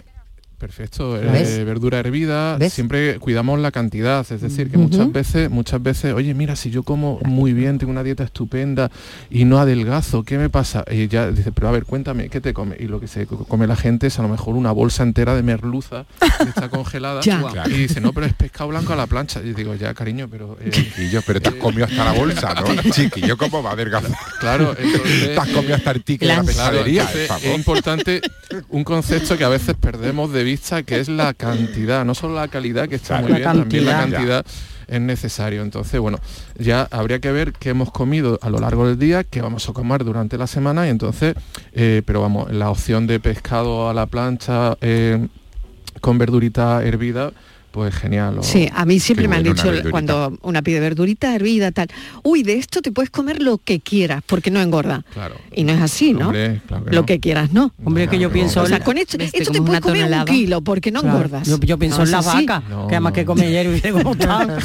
[0.63, 6.15] Perfecto, eh, verdura hervida, siempre cuidamos la cantidad, es decir, que muchas veces, muchas veces,
[6.15, 8.89] oye, mira, si yo como muy bien, tengo una dieta estupenda
[9.29, 10.85] y no adelgazo, ¿qué me pasa?
[10.89, 12.77] Y ya dice, pero a ver, cuéntame, ¿qué te come?
[12.79, 15.43] Y lo que se come la gente es a lo mejor una bolsa entera de
[15.43, 17.23] merluza que está congelada
[17.67, 19.41] y dice, no, pero es pescado blanco a la plancha.
[19.43, 20.57] Y digo, ya, cariño, pero...
[20.61, 22.83] Eh, Chiquillo, pero te has eh, comido hasta la bolsa, ¿no?
[22.93, 24.13] Chiquillo, ¿cómo va a adelgazar?
[24.39, 28.23] Claro, entonces, Te has comido hasta el ticket de la pescadería, Es importante
[28.69, 30.52] un concepto que a veces perdemos de vista
[30.85, 34.47] que es la cantidad, no solo la calidad, que está muy bien, también la cantidad.
[34.89, 35.63] Es necesario.
[35.63, 36.19] Entonces, bueno,
[36.59, 39.73] ya habría que ver qué hemos comido a lo largo del día, qué vamos a
[39.73, 41.35] comer durante la semana y entonces,
[41.73, 45.29] eh, pero vamos, la opción de pescado a la plancha eh,
[46.01, 47.33] con verdurita hervida
[47.73, 48.39] pues genial.
[48.39, 51.89] O, sí, a mí siempre me han dicho una cuando una pide verdurita hervida, tal,
[52.23, 55.05] uy, de esto te puedes comer lo que quieras, porque no engorda.
[55.13, 55.37] Claro.
[55.55, 56.27] Y no es así, ¿no?
[56.27, 57.07] Hombre, claro que lo no.
[57.07, 57.73] que quieras, ¿no?
[57.85, 58.63] Hombre, no, que yo no, pienso...
[58.63, 60.23] O sea, con esto, esto te puedes comer tonelada.
[60.23, 61.17] un kilo, porque no claro.
[61.17, 61.49] engordas.
[61.49, 64.59] Yo, yo pienso en las vacas, que además que come ayer hubiera gustado.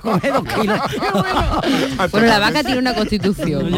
[0.00, 0.80] come dos kilos.
[2.10, 3.70] bueno, la vaca tiene una constitución.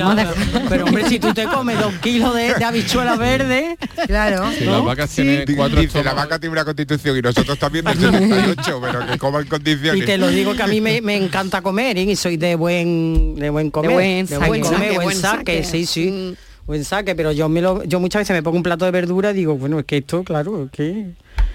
[0.68, 3.76] pero hombre, si tú te comes dos kilos de, habichuela verde...
[4.06, 4.44] Claro.
[4.56, 5.82] Si la vaca tiene cuatro...
[6.04, 10.02] la vaca tiene una constitución y nosotros también de 68, pero que coma en condiciones.
[10.02, 12.02] Y te lo digo que a mí me, me encanta comer ¿eh?
[12.02, 14.48] y soy de buen de buen comer, buen de saque.
[14.48, 15.64] buen comer, Saque, buen buen saque, saque.
[15.64, 16.36] sí, sí.
[16.66, 19.30] Buen saque, pero yo me lo, yo muchas veces me pongo un plato de verdura
[19.30, 21.06] y digo, bueno, es que esto, claro, es que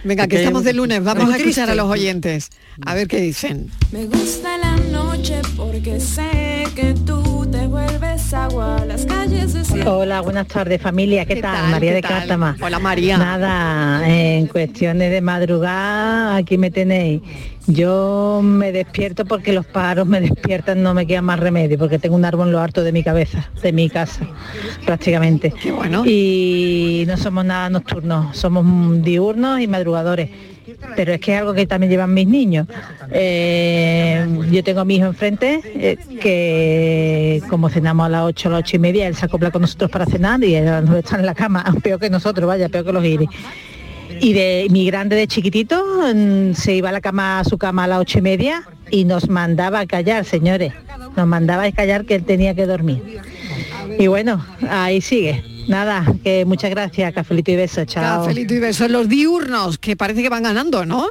[0.03, 2.49] Venga, que es estamos de lunes, vamos a escuchar a los oyentes.
[2.85, 3.69] A ver qué dicen.
[3.91, 8.83] Me gusta la noche porque sé que tú te vuelves agua.
[8.87, 11.55] Las calles de Hola, buenas tardes familia, ¿qué, ¿Qué tal?
[11.55, 11.71] tal?
[11.71, 12.11] María ¿Qué de tal?
[12.11, 12.57] Cártama.
[12.61, 13.17] Hola, María.
[13.17, 17.21] Nada, en cuestiones de madrugada, aquí me tenéis.
[17.67, 22.15] Yo me despierto porque los paros me despiertan, no me queda más remedio, porque tengo
[22.15, 24.27] un árbol en lo harto de mi cabeza, de mi casa,
[24.85, 25.53] prácticamente.
[25.61, 26.03] Qué bueno.
[26.05, 30.29] Y no somos nada nocturnos, somos diurnos y madrugadores.
[30.95, 32.67] Pero es que es algo que también llevan mis niños.
[33.11, 38.51] Eh, yo tengo a mi hijo enfrente, eh, que como cenamos a las 8, a
[38.51, 41.17] las 8 y media, él se acopla con nosotros para cenar y él nueve está
[41.17, 43.29] en la cama, peor que nosotros, vaya, peor que los iris.
[44.19, 47.85] Y de mi grande de chiquitito mm, se iba a la cama a su cama
[47.85, 50.73] a las ocho y media y nos mandaba a callar, señores.
[51.15, 53.19] Nos mandaba callar que él tenía que dormir.
[53.97, 55.43] Y bueno, ahí sigue.
[55.67, 58.21] Nada, que muchas gracias, cafelito y beso, chao.
[58.21, 58.89] Cafelito y besos.
[58.89, 61.07] Los diurnos, que parece que van ganando, ¿no?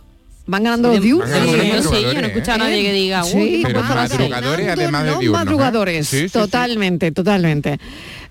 [0.47, 1.31] Van ganando los diurnos.
[1.31, 3.83] Sí, yo no sé, yo no he escuchado a nadie que diga, uy, Sí, Pero
[3.83, 5.45] madrugadores además de los diurnos, ¿eh?
[5.45, 6.29] madrugadores, sí.
[6.29, 7.79] totalmente, totalmente.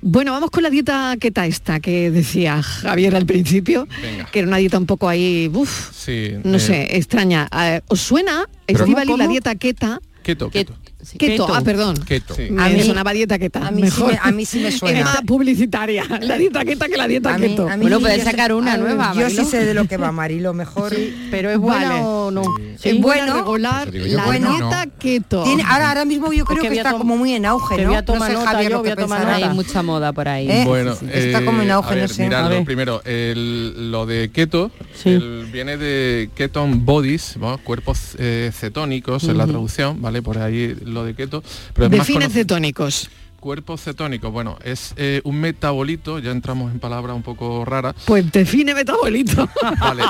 [0.01, 4.25] Bueno, vamos con la dieta queta esta que decía Javier al principio, Venga.
[4.31, 7.47] que era una dieta un poco ahí, uff, Sí, no eh, sé, extraña.
[7.57, 9.99] Eh, ¿Os suena, Estivali, la dieta queta?
[10.23, 10.75] Keto, keto.
[11.17, 11.95] Keto, ah, perdón.
[12.05, 12.35] Keto.
[12.35, 12.47] Sí.
[12.51, 13.65] Me A mí- sonaba dieta queta.
[13.67, 14.11] a mí sí mejor.
[14.11, 14.99] me- a mí sí me suena.
[14.99, 17.69] Es más publicitaria, la dieta queta que la dieta A mí- keto.
[17.69, 20.11] a mí Bueno, sí, puedes sacar una nueva, Yo sí sé de lo que va,
[20.11, 20.93] Marilo, mejor.
[21.31, 22.01] pero es buena Vale.
[22.03, 22.43] o no.
[22.83, 24.91] Es buena Bueno, regular yo, la bueno, dieta no.
[24.99, 25.43] keto.
[25.43, 27.89] Tiene- ahora, ahora mismo yo creo que está como muy en auge, ¿no?
[27.89, 29.35] voy a tomar no sé, nota, Javier, yo lo voy a tomar pensará.
[29.47, 30.49] Hay mucha moda por ahí.
[30.51, 30.63] ¿Eh?
[30.65, 32.23] Bueno, Sí, sí, está como en auge, a ver, no sé.
[32.23, 35.09] mirad, primero, el- lo de keto Sí.
[35.09, 37.57] el- viene de keton bodies, ¿no?
[37.59, 40.21] cuerpos eh, cetónicos en la traducción, ¿vale?
[40.21, 41.41] Por ahí lo de keto.
[41.73, 43.09] Pero es más Define cono- cetónicos.
[43.39, 47.95] Cuerpos cetónicos, bueno, es eh, un metabolito, ya entramos en palabras un poco raras.
[48.05, 49.47] Pues define metabolito.
[49.79, 50.03] Vale,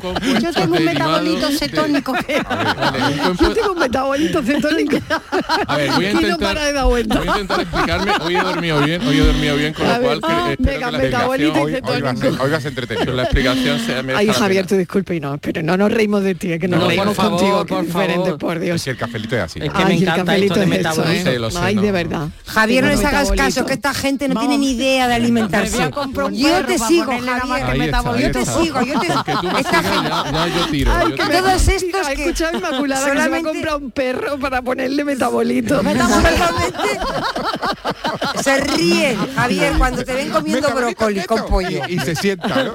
[0.00, 2.12] pues Yo tengo un metabolito de- cetónico.
[2.48, 4.96] Vale, un Yo compuesto- tengo un metabolito cetónico.
[5.66, 7.18] A ver, voy a que no intentar, para de dar vuelta.
[7.18, 8.12] voy a intentar explicarme.
[8.24, 10.50] Hoy he dormido bien, hoy he dormido bien, con A lo ver, cual que- ah,
[10.52, 13.12] espero venga, que la metabolito Hoy, hoy, vas, hoy entretenido.
[13.14, 16.52] la explicación sea Ay, Javier, tú disculpe y no, pero no nos reímos de ti,
[16.52, 18.84] es que nos No, reímos por favor, contigo, que por diferente, por Es Dios.
[18.84, 19.58] que el cafelito es así.
[19.60, 21.30] Es que Ay, me el encanta cafelito esto de es eso, metabolismo.
[21.30, 21.50] ¿eh?
[21.50, 21.92] Sé, Ay, no, de no.
[22.12, 22.28] Verdad.
[22.46, 23.44] Javier, no les hagas metabolito.
[23.44, 24.48] caso, que esta gente no Vamos.
[24.50, 25.90] tiene ni idea de Me alimentarse.
[26.32, 28.32] Yo te sigo, Javier.
[28.32, 30.92] Yo te sigo, yo te me Esta gente- ya, ya yo tiro.
[30.94, 31.28] Ay, yo que tiro.
[31.28, 35.04] me Todos estos que Escucha Inmaculada que se va a comprar un perro para ponerle
[35.04, 35.82] metabolito.
[38.42, 41.82] Se ríen, Javier, cuando te ven comiendo Metabolito brócoli con pollo.
[41.88, 42.72] Y, y se sienta, ¿no?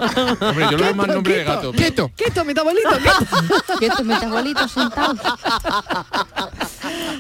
[0.48, 1.72] Hombre, yo le doy más nombre de gato.
[1.72, 2.12] Keto.
[2.16, 3.78] Keto, metabolito, keto.
[3.80, 5.18] Que estos metabolitos sentados.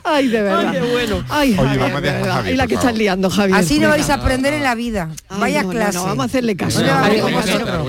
[0.03, 0.67] Ay, de verdad.
[0.73, 1.23] Ay, qué bueno.
[1.29, 2.35] Ay, Oye, Javier, vamos a de dejar a verdad.
[2.35, 3.57] Javier, Y la que estás liando, Javier.
[3.59, 5.09] Así no vais a aprender en la vida.
[5.29, 5.97] Ay, Vaya no, clase.
[5.97, 6.81] No, vamos a hacerle caso.
[6.85, 7.23] Javier,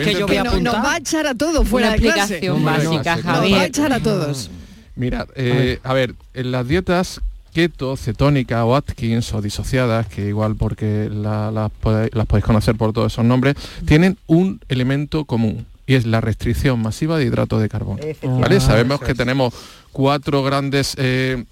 [0.05, 2.19] que yo voy a nos va a echar a todos fuera Una de clase.
[2.19, 3.63] básica, sí, Nos va a Javier.
[3.65, 4.51] echar a todos.
[4.97, 7.21] Mira, eh, a ver, en las dietas
[7.55, 11.71] keto, cetónica o Atkins o disociadas, que igual porque la- las
[12.27, 17.17] podéis conocer por todos esos nombres, tienen un elemento común y es la restricción masiva
[17.19, 18.01] de hidratos de carbono.
[18.23, 18.61] ¿vale?
[18.61, 19.55] Sabemos que tenemos
[19.93, 21.45] cuatro grandes eh,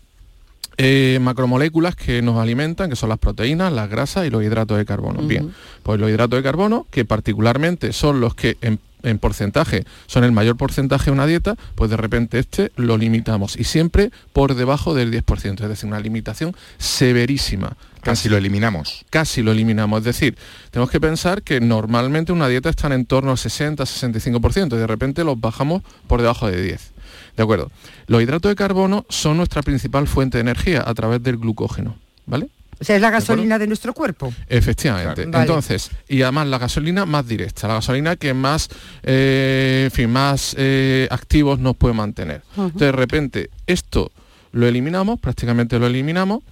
[0.78, 4.84] eh, macromoléculas que nos alimentan, que son las proteínas, las grasas y los hidratos de
[4.84, 5.22] carbono.
[5.22, 10.24] Bien, pues los hidratos de carbono, que particularmente son los que en, en porcentaje son
[10.24, 14.54] el mayor porcentaje de una dieta, pues de repente este lo limitamos y siempre por
[14.54, 17.76] debajo del 10%, es decir, una limitación severísima.
[18.02, 19.04] Casi lo eliminamos.
[19.10, 20.36] Casi lo eliminamos, es decir,
[20.70, 25.24] tenemos que pensar que normalmente una dieta está en torno al 60-65% y de repente
[25.24, 26.92] los bajamos por debajo de 10.
[27.36, 27.70] ¿De acuerdo?
[28.06, 32.48] Los hidratos de carbono son nuestra principal fuente de energía a través del glucógeno, ¿vale?
[32.78, 34.32] O sea, es la gasolina de nuestro cuerpo.
[34.48, 35.22] Efectivamente.
[35.22, 35.30] Claro.
[35.30, 35.44] Vale.
[35.44, 38.68] Entonces, y además la gasolina más directa, la gasolina que más,
[39.02, 42.42] eh, en fin, más eh, activos nos puede mantener.
[42.50, 44.12] Entonces, de repente, esto
[44.52, 46.42] lo eliminamos, prácticamente lo eliminamos.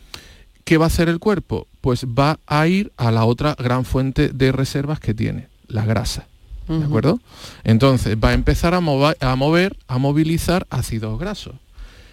[0.64, 1.66] ¿Qué va a hacer el cuerpo?
[1.83, 6.27] Pues va a ir a la otra gran fuente de reservas que tiene, la grasa.
[6.68, 7.20] ¿De acuerdo?
[7.64, 11.55] Entonces va a empezar a, mova- a mover, a movilizar ácidos grasos.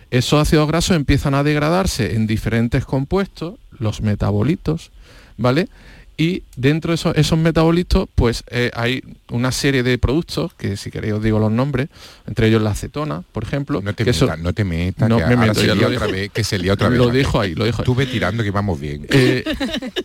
[0.09, 4.91] Esos ácidos grasos empiezan a degradarse en diferentes compuestos, los metabolitos,
[5.37, 5.69] ¿vale?
[6.17, 10.91] Y dentro de esos, esos metabolitos, pues eh, hay una serie de productos, que si
[10.91, 11.87] queréis os digo los nombres,
[12.27, 13.81] entre ellos la acetona, por ejemplo.
[13.81, 16.07] No te metas, no te metas, No, que me meto, se ya lía lo otra
[16.07, 16.99] vez, que se lía otra vez.
[16.99, 17.83] Lo dijo ahí, lo dijo ahí.
[17.83, 19.07] Estuve tirando que vamos bien.
[19.09, 19.43] Eh,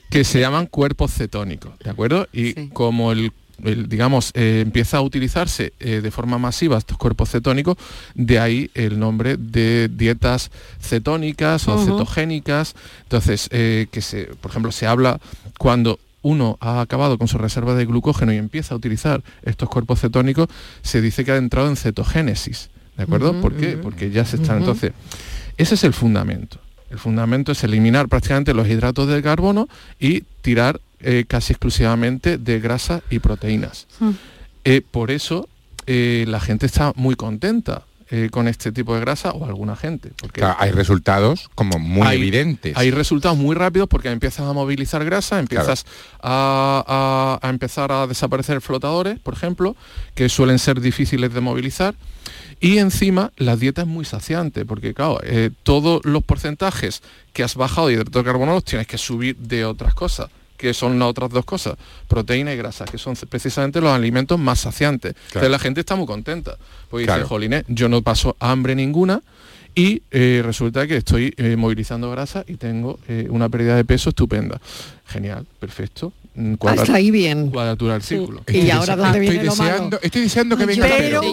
[0.09, 2.29] que se llaman cuerpos cetónicos, ¿de acuerdo?
[2.33, 3.33] Y como el
[3.65, 7.77] el, digamos, eh, empieza a utilizarse eh, de forma masiva estos cuerpos cetónicos,
[8.15, 12.75] de ahí el nombre de dietas cetónicas o cetogénicas.
[13.05, 15.21] Entonces, eh, que se, por ejemplo, se habla
[15.59, 20.01] cuando uno ha acabado con su reserva de glucógeno y empieza a utilizar estos cuerpos
[20.01, 20.49] cetónicos,
[20.83, 22.71] se dice que ha entrado en cetogénesis.
[22.97, 23.41] ¿De acuerdo?
[23.41, 23.77] ¿Por qué?
[23.77, 24.59] Porque ya se están.
[24.59, 24.93] Entonces,
[25.57, 26.59] ese es el fundamento.
[26.91, 32.59] El fundamento es eliminar prácticamente los hidratos de carbono y tirar eh, casi exclusivamente de
[32.59, 33.87] grasa y proteínas.
[34.65, 35.49] Eh, por eso
[35.87, 40.11] eh, la gente está muy contenta eh, con este tipo de grasa o alguna gente.
[40.21, 42.77] Porque Claro, hay resultados como muy hay- evidentes.
[42.77, 45.85] Hay resultados muy rápidos porque empiezas a movilizar grasa, empiezas
[46.21, 49.77] a, a- a empezar a desaparecer flotadores, por ejemplo,
[50.15, 51.95] que suelen ser difíciles de movilizar.
[52.61, 57.55] Y encima la dieta es muy saciante, porque claro, eh, todos los porcentajes que has
[57.55, 61.09] bajado de hidratos de carbono los tienes que subir de otras cosas que son las
[61.09, 61.77] otras dos cosas,
[62.09, 65.15] proteína y grasa, que son precisamente los alimentos más saciantes.
[65.29, 66.57] Entonces la gente está muy contenta,
[66.91, 67.21] porque Claro.
[67.23, 69.23] dice, jolines, yo no paso hambre ninguna
[69.75, 74.09] y eh, resulta que estoy eh, movilizando grasa y tengo eh, una pérdida de peso
[74.11, 74.61] estupenda.
[75.07, 76.13] Genial, perfecto.
[76.39, 77.51] Mm, cuadra- Hasta ahí bien.
[77.51, 78.43] Cuadratura del círculo.
[78.47, 79.71] Y ahora dónde estoy viene lo malo.
[79.73, 81.33] deseando, estoy deseando que venga pero- yo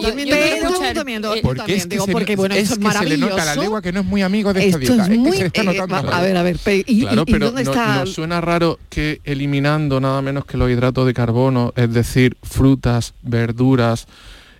[0.94, 3.18] también, eh, Porque es que, digo, se, porque bueno, es eso es que se le
[3.18, 3.60] nota a la maravilloso.
[3.62, 5.04] legua que no es muy amigo de esta Esto dieta.
[5.04, 5.30] es Es, muy...
[5.32, 6.12] que se le está eh, notando.
[6.12, 7.98] a ver, a ver, pe- y, claro, y- y pero dónde no, está?
[7.98, 13.12] no suena raro que eliminando nada menos que los hidratos de carbono, es decir, frutas,
[13.22, 14.06] verduras,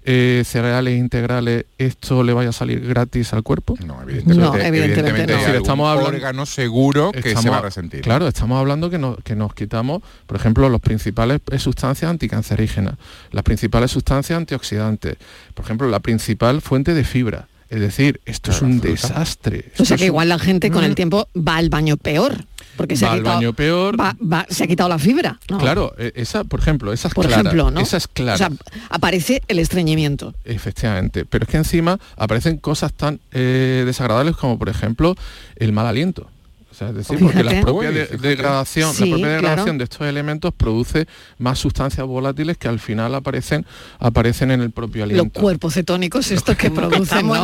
[0.05, 3.75] eh, cereales integrales, esto le vaya a salir gratis al cuerpo?
[3.87, 5.39] No, evidentemente, No, evidentemente no.
[5.39, 8.03] Es decir, estamos hablando- órgano seguro que se va a resentir.
[8.03, 12.95] Claro, estamos hablando que nos, que nos quitamos, por ejemplo, las principales eh, sustancias anticancerígenas,
[13.33, 15.17] las principales sustancias antioxidantes,
[15.55, 17.49] por ejemplo, la principal fuente de fibra.
[17.71, 19.73] Es decir, esto es un desastre.
[19.79, 20.95] O sea que igual la gente con el Mm.
[20.95, 22.45] tiempo va al baño peor.
[22.77, 24.01] Porque se Va ha al quitado, baño peor.
[24.01, 25.39] va- va- se ha quitado la fibra.
[25.49, 25.59] ¿no?
[25.59, 27.43] Claro, eh, esa, por ejemplo, esa es Por clara.
[27.43, 27.81] ejemplo, ¿no?
[27.81, 28.35] Esa es clara.
[28.35, 28.51] O sea,
[28.91, 30.35] aparece el estreñimiento.
[30.45, 35.15] Efectivamente, pero es que encima aparecen cosas tan eh, desagradables como por ejemplo
[35.57, 36.29] el mal aliento.
[36.75, 39.79] O sea, es decir, porque la propia de- degradación, Sí, la propia degradación claro.
[39.79, 41.07] de estos elementos produce
[41.39, 43.65] más sustancias volátiles que al final aparecen
[44.01, 45.41] aparecen en el propio Los aliento.
[45.41, 47.39] cuerpos cetónicos estos que producen, por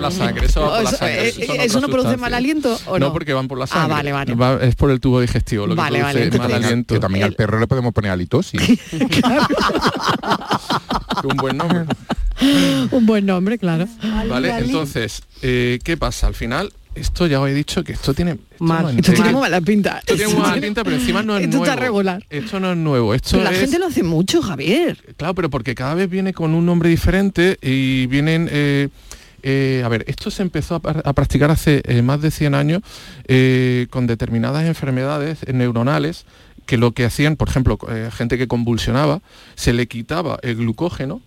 [0.00, 2.78] la sangre, eso va por la sangre, eh, eso son ¿eso no produce mal aliento
[2.86, 3.12] o no?
[3.12, 3.92] porque van por la Ah, sangre.
[3.96, 4.34] vale, vale.
[4.34, 6.68] Va- es por el tubo digestivo lo Vale, que vale, produce entonces- mal También al-
[6.72, 6.94] aliento.
[6.94, 8.62] que también al perro le podemos poner halitosis.
[11.24, 11.84] Un buen nombre.
[12.90, 13.86] Un buen nombre, claro.
[14.28, 14.50] ¿Vale?
[14.58, 16.26] Entonces, eh, ¿qué pasa?
[16.26, 18.32] Al final, esto ya os he dicho que esto tiene...
[18.32, 18.82] Esto, Mal.
[18.82, 19.98] no es Esto tiene mala pinta.
[19.98, 21.64] Esto tiene muy mala pinta, pero encima no es Esto nuevo.
[21.72, 22.26] está regular.
[22.30, 23.14] Esto no es nuevo.
[23.14, 24.98] Esto Pero la es- gente lo hace mucho, Javier.
[25.16, 28.48] Claro, pero porque cada vez viene con un nombre diferente y vienen...
[28.50, 28.88] eh,
[29.44, 32.82] eh, a ver, esto se empezó a, practicar hace eh, más de 100 años
[33.90, 36.26] con determinadas enfermedades neuronales
[36.64, 37.76] que lo que hacían, por ejemplo,
[38.12, 39.20] gente que convulsionaba,
[39.56, 41.20] se le quitaba el glucógeno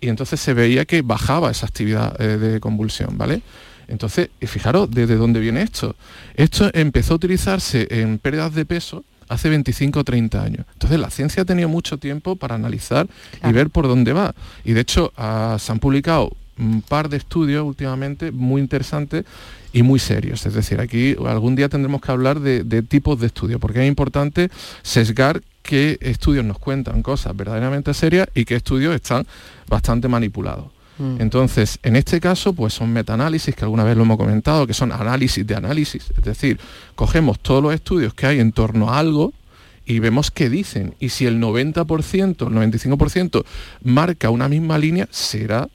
[0.00, 3.42] y entonces se veía que bajaba esa actividad de convulsión, ¿vale?
[3.90, 5.96] Entonces, y fijaros desde dónde viene esto.
[6.34, 10.66] Esto empezó a utilizarse en pérdidas de peso hace 25 o 30 años.
[10.72, 13.08] Entonces la ciencia ha tenido mucho tiempo para analizar
[13.48, 14.34] y ver por dónde va.
[14.64, 19.24] Y de hecho ah, se han publicado un par de estudios últimamente muy interesantes
[19.72, 20.44] y muy serios.
[20.46, 23.88] Es decir, aquí algún día tendremos que hablar de, de tipos de estudios, porque es
[23.88, 24.50] importante
[24.82, 29.26] sesgar qué estudios nos cuentan cosas verdaderamente serias y qué estudios están
[29.68, 30.66] bastante manipulados.
[31.18, 34.92] Entonces, en este caso, pues son metaanálisis, que alguna vez lo hemos comentado, que son
[34.92, 36.10] análisis de análisis.
[36.16, 36.60] Es decir,
[36.94, 39.32] cogemos todos los estudios que hay en torno a algo
[39.86, 40.94] y vemos qué dicen.
[41.00, 43.44] Y si el 90%, el 95%
[43.82, 45.68] marca una misma línea, será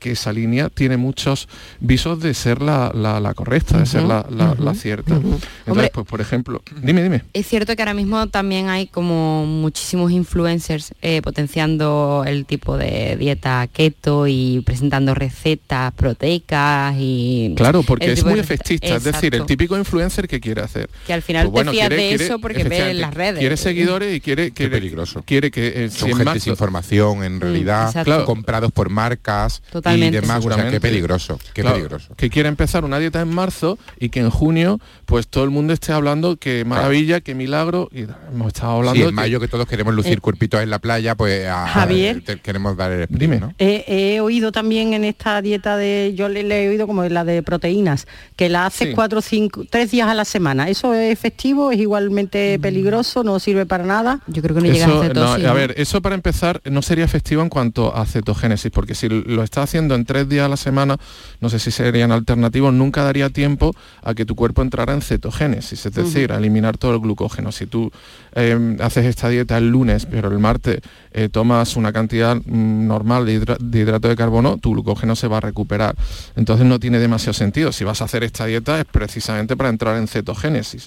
[0.00, 4.26] que esa línea tiene muchos visos de ser la, la- la correcta, de ser la,
[4.30, 5.14] la- la cierta.
[5.14, 5.90] Entonces, Hombre.
[5.94, 7.22] pues por ejemplo, dime, dime.
[7.32, 13.16] Es cierto que ahora mismo también hay como muchísimos influencers eh, potenciando el tipo de
[13.16, 17.54] dieta keto y presentando recetas proteicas y...
[17.56, 20.88] Claro, porque es muy efectista, es decir, el típico influencer que quiere hacer.
[21.06, 23.38] Que al final Pues te fías quiere- de quiere- eso porque ves en las redes.
[23.40, 25.22] Quiere seguidores y quiere, quiere peligroso.
[25.26, 28.04] Quiere que eh, Son si en gente sin información en realidad, exacto.
[28.10, 28.24] Claro.
[28.24, 30.18] comprados por marcas Totalmente.
[30.18, 30.44] y demás.
[30.46, 32.14] O sea, qué peligroso, qué Claro, peligroso.
[32.16, 35.72] Que quiere empezar una dieta en marzo y que en junio pues todo el mundo
[35.72, 39.48] esté hablando que maravilla, que milagro y hemos estado hablando Sí, en que- mayo que
[39.48, 42.22] todos queremos lucir Eh, cuerpitos en la playa, pues a, Javier.
[42.24, 43.40] te- queremos dar el sprint, Dime.
[43.40, 43.54] ¿no?
[43.58, 47.24] He, he oído también en esta dieta de, yo le, le he oído como la
[47.24, 48.92] de proteínas, que la hace Sí.
[48.94, 50.68] cuatro, cinco, tres días a la semana.
[50.68, 51.70] ¿Eso es efectivo?
[51.72, 53.24] ¿Es igualmente peligroso?
[53.24, 54.20] ¿No sirve para nada?
[54.26, 55.44] Yo creo que no llega a no, cetosis.
[55.44, 55.54] a ¿no?
[55.54, 59.62] ver, eso para empezar no sería efectivo en cuanto a cetogénesis, porque si lo está
[59.62, 60.98] haciendo haciendo en tres días a la semana,
[61.40, 65.86] no sé si serían alternativos, nunca daría tiempo a que tu cuerpo entrara en cetogénesis,
[65.86, 67.50] es decir, a eliminar todo el glucógeno.
[67.50, 67.90] Si tú
[68.34, 70.80] eh, haces esta dieta el lunes, pero el martes
[71.12, 75.28] eh, tomas una cantidad mm, normal de, hidra- de hidrato de carbono, tu glucógeno se
[75.28, 75.96] va a recuperar.
[76.36, 77.72] Entonces no tiene demasiado sentido.
[77.72, 80.86] Si vas a hacer esta dieta es precisamente para entrar en cetogénesis.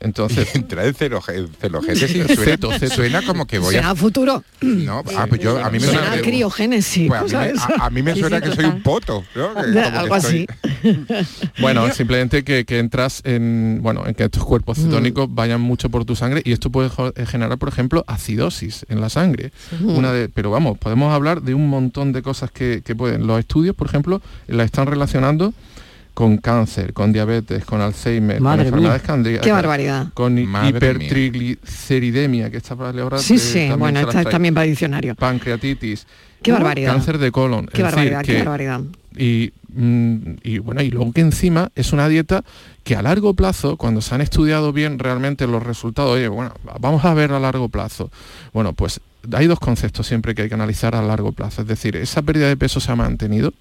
[0.00, 2.94] Entonces, entrar en celogénesis suena, Ceto, ceto.
[2.94, 3.94] suena como que voy Será a...
[3.94, 4.42] futuro.
[4.62, 6.20] No, ah, pues yo, a mí me suena...
[6.22, 7.08] criogénesis.
[7.08, 9.24] Pues a, mí, a- a mí me Sí, suena que soy un poto,
[9.94, 10.46] Algo así.
[11.60, 14.82] Bueno, simplemente que, que entras en, bueno, en que estos cuerpos Mm.
[14.84, 19.00] cetónicos vayan mucho por tu sangre y esto puede eh, generar, por ejemplo, acidosis en
[19.00, 19.52] la sangre.
[19.80, 19.92] Ujú.
[19.92, 23.26] Una de, pero vamos, podemos hablar de un montón de cosas que, que pueden.
[23.26, 25.52] Los estudios, por ejemplo, la están relacionando
[26.14, 29.06] con cáncer, con diabetes, con Alzheimer, Madre con enfermedades mía.
[29.06, 30.06] cardíacas, Qué barbaridad.
[30.12, 35.14] con Madre hipertrigliceridemia, que está para ahora Sí, eh, sí, bueno, esta también para diccionario.
[35.14, 36.06] pancreatitis,
[36.42, 36.92] Qué barbaridad.
[36.92, 37.66] cáncer de colon.
[37.66, 38.80] Qué es decir, barbaridad, qué que- barbaridad.
[39.16, 42.44] y, mm, y bueno, y luego que encima es una dieta
[42.84, 47.04] que a largo plazo, cuando se han estudiado bien realmente los resultados, oye, bueno, vamos
[47.04, 48.10] a ver a largo plazo.
[48.52, 49.00] Bueno, pues
[49.32, 51.62] hay dos conceptos siempre que hay que analizar a largo plazo.
[51.62, 53.52] Es decir, esa pérdida de peso se ha mantenido,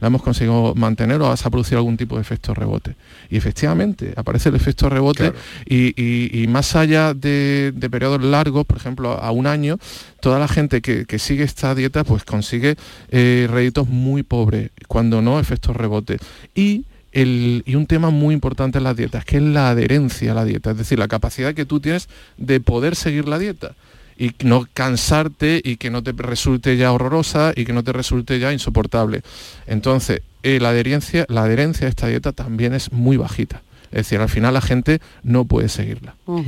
[0.00, 2.94] la hemos conseguido mantener o se ha producido algún tipo de efecto rebote.
[3.30, 5.32] Y efectivamente, aparece el efecto rebote
[5.66, 9.78] y, y- y más allá de, de periodos largos, por ejemplo, a un año,
[10.20, 12.76] toda la gente que, que sigue esta dieta pues consigue
[13.10, 16.18] eh, réditos muy pobres, cuando no efectos rebote.
[16.54, 20.34] Y el- y un tema muy importante en las dietas, que es la adherencia a
[20.34, 23.72] la dieta, es decir, la capacidad que tú tienes de poder seguir la dieta
[24.20, 28.38] y no cansarte y que no te resulte ya horrorosa y que no te resulte
[28.38, 29.22] ya insoportable.
[29.66, 33.62] Entonces, eh, la, adherencia, la adherencia a esta dieta también es muy bajita.
[33.90, 36.14] Es decir, al final la gente no puede seguirla.
[36.26, 36.44] Bueno,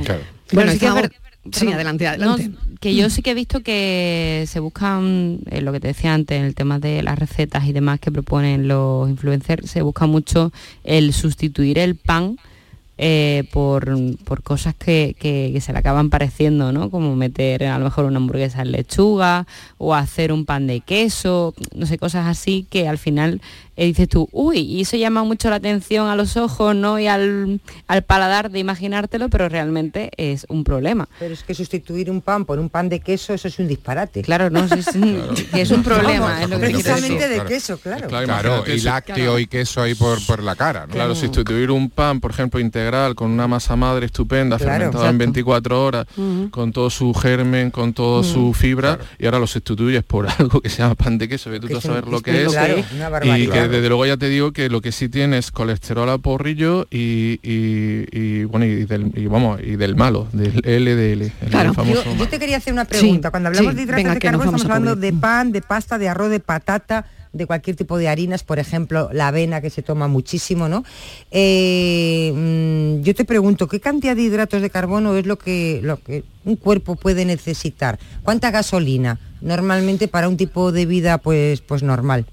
[0.49, 1.11] Pero sí que está- es ver-
[1.51, 1.73] Sí, perdón.
[1.73, 2.57] adelante, No, adelante.
[2.79, 6.37] que yo sí que he visto que se buscan, eh, lo que te decía antes,
[6.39, 10.53] en el tema de las recetas y demás que proponen los influencers, se busca mucho
[10.85, 12.37] el sustituir el pan
[12.97, 13.87] eh, por,
[14.23, 16.89] por cosas que, que- que se le acaban pareciendo, ¿no?
[16.91, 21.53] Como meter a lo mejor una hamburguesa en lechuga o hacer un pan de queso,
[21.75, 23.41] no sé, cosas así que al final
[23.75, 26.99] eh, dices tú, uy, y eso llama mucho la atención a los ojos, ¿no?
[26.99, 31.09] Y al, al paladar de imaginártelo, pero realmente es un problema.
[31.17, 34.21] Pero es que sustituir un pan por un pan de queso, eso es un disparate.
[34.21, 35.01] Claro, no, sí, sí,
[35.51, 37.43] que es un problema, es lo que quiero Precisamente decir.
[37.43, 38.07] de queso, claro.
[38.07, 40.93] Claro, y lácteo y queso ahí por, por la cara, ¿no?
[40.93, 42.82] Claro, sustituir un pan, por ejemplo, integral,
[43.15, 45.17] con una masa madre estupenda, Claro, fermentada en exacto.
[45.33, 46.05] 24 horas,
[46.51, 50.69] con todo su germen, con toda su fibra, y ahora lo sustituyes por algo que
[50.69, 52.51] se llama pan de queso, que tú Que tú es sabes un- lo que es,
[52.51, 52.75] claro,
[53.23, 56.17] y que desde luego ya te digo que lo que sí tiene es colesterol a
[56.17, 61.73] porrillo y, y- y, bueno y del y vamos y del malo, del LDL, el
[61.73, 63.29] famoso Yo, yo te quería hacer una pregunta.
[63.29, 65.97] Sí, Cuando hablamos sí, de hidratos venga, de carbono estamos hablando de pan, de pasta,
[65.97, 69.81] de arroz, de patata, de cualquier tipo de harinas, por ejemplo, la avena que se
[69.81, 70.83] toma muchísimo, ¿no?
[71.31, 75.97] Eh, mm, yo te pregunto, ¿qué cantidad de hidratos de carbono es lo que, lo
[76.01, 77.99] que un cuerpo puede necesitar?
[78.21, 82.25] ¿Cuánta gasolina normalmente para un tipo de vida pues, pues normal?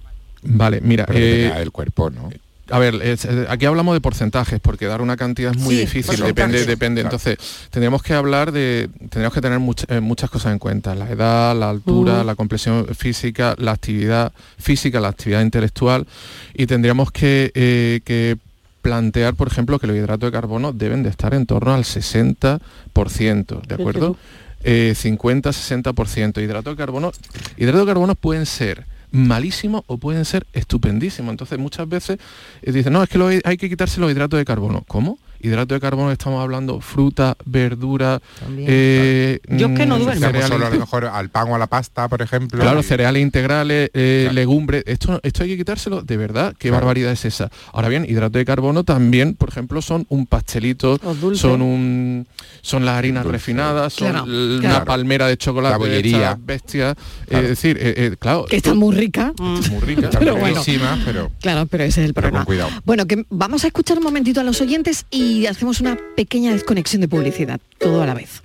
[0.42, 2.30] Vale, mira, eh, del cuerpo, ¿no?
[2.70, 5.80] A ver, es- eh, aquí hablamos de porcentajes, porque dar una cantidad es muy Sí,
[5.82, 7.02] difícil, depende, depende.
[7.02, 7.16] Claro.
[7.16, 7.38] Entonces,
[7.70, 11.56] tendríamos que hablar de, tendríamos que tener much- eh, muchas cosas en cuenta, la edad,
[11.56, 16.06] la altura, la complexión física, la actividad física, la actividad intelectual,
[16.54, 18.36] y tendríamos que, eh, que
[18.82, 23.60] plantear, por ejemplo, que los hidratos de carbono deben de estar en torno al 60%,
[23.66, 24.16] ¿de acuerdo?
[24.62, 26.40] Eh, 50-60%.
[26.40, 27.12] Hidratos de carbono,
[27.56, 31.30] hidratos de carbono pueden ser malísimos o pueden ser estupendísimos.
[31.30, 32.18] Entonces muchas veces
[32.62, 34.84] eh, dicen, no, es que hay hay que quitarse los hidratos de carbono.
[34.86, 35.18] ¿Cómo?
[35.42, 38.20] Hidratos de carbono estamos hablando fruta, verdura,
[38.58, 42.08] eh, Yo mm, Estamos cereales solo a lo mejor al pan o a la pasta,
[42.08, 42.60] por ejemplo.
[42.60, 46.82] Claro, cereales integrales, eh, legumbres, esto, esto hay que quitárselo, de verdad, qué Claro.
[46.86, 47.50] barbaridad es esa.
[47.72, 50.98] Ahora bien, hidrato de carbono también, por ejemplo, son un pastelito,
[51.34, 52.26] son un
[52.62, 53.32] son las harinas Dulce.
[53.38, 56.38] refinadas, son Claro, l- una palmera de chocolate, La bollería.
[56.38, 56.94] bestia,
[57.26, 57.44] Claro.
[57.44, 59.32] es decir, eh, eh, claro, Que está muy rica.
[59.38, 60.60] muy rica, Pero bueno.
[61.04, 62.44] Pero, Claro, pero ese es el pero problema.
[62.44, 62.70] con cuidado.
[62.84, 67.00] Bueno, que vamos a escuchar un momentito a los oyentes y hacemos una pequeña desconexión
[67.00, 68.42] de publicidad, todo a la vez.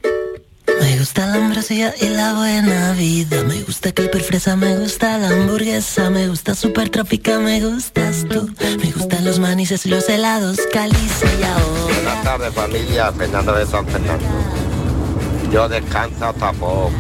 [0.82, 3.44] Me gusta la ambrosia y la buena vida.
[3.44, 6.10] Me gusta que el perfresa, me gusta la hamburguesa.
[6.10, 8.50] Me gusta super trópica, me gustas tú.
[8.84, 11.94] Me gustan los manices y los helados, caliza y ahora.
[11.94, 14.26] Buenas tardes familia, Fernando de San Fernando.
[15.52, 16.92] Yo descanso hasta poco.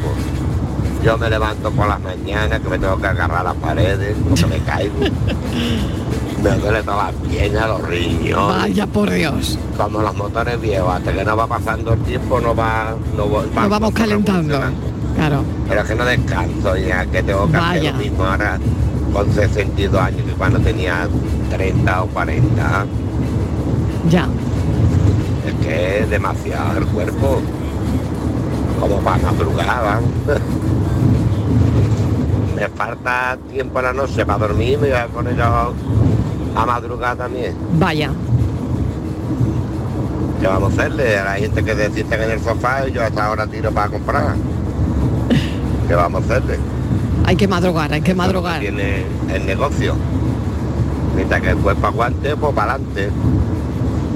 [1.03, 4.59] Yo me levanto por las mañanas que me tengo que agarrar las paredes porque me
[4.59, 4.95] caigo.
[6.43, 8.35] Me duele todas las piernas, los riñones.
[8.61, 9.57] Vaya por Dios.
[9.77, 12.95] Como los motores viejos, hasta que no va pasando el tiempo no va...
[13.15, 14.59] No, va- Nos vamos calentando.
[15.15, 15.43] Claro.
[15.67, 17.79] Pero es que no descanso ya, que tengo que Vaya.
[17.79, 18.59] hacer lo mismo ahora.
[19.13, 21.07] con 62 años que cuando tenía
[21.49, 22.85] 30 o 40.
[24.09, 24.27] Ya.
[25.47, 27.41] Es que es demasiado el cuerpo.
[28.79, 30.09] Como para madrugar, vamos.
[32.55, 35.73] Me falta tiempo a la noche para dormir, me voy a poner yo
[36.55, 37.55] a madrugar también.
[37.73, 38.11] Vaya.
[40.39, 41.17] ¿Qué vamos a hacerle?
[41.17, 44.35] A la gente que desiste en el sofá y yo hasta ahora tiro para comprar.
[45.87, 46.59] ¿Qué vamos a hacerle?
[47.25, 48.59] Hay que madrugar, hay que madrugar.
[48.59, 49.03] Tiene
[49.33, 49.95] el negocio.
[51.15, 53.09] Mientras que el cuerpo aguante, pues para adelante.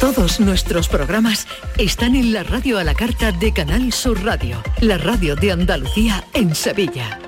[0.00, 1.46] Todos nuestros programas
[1.76, 6.24] están en la radio a la carta de Canal Sur Radio, la radio de Andalucía
[6.32, 7.18] en Sevilla.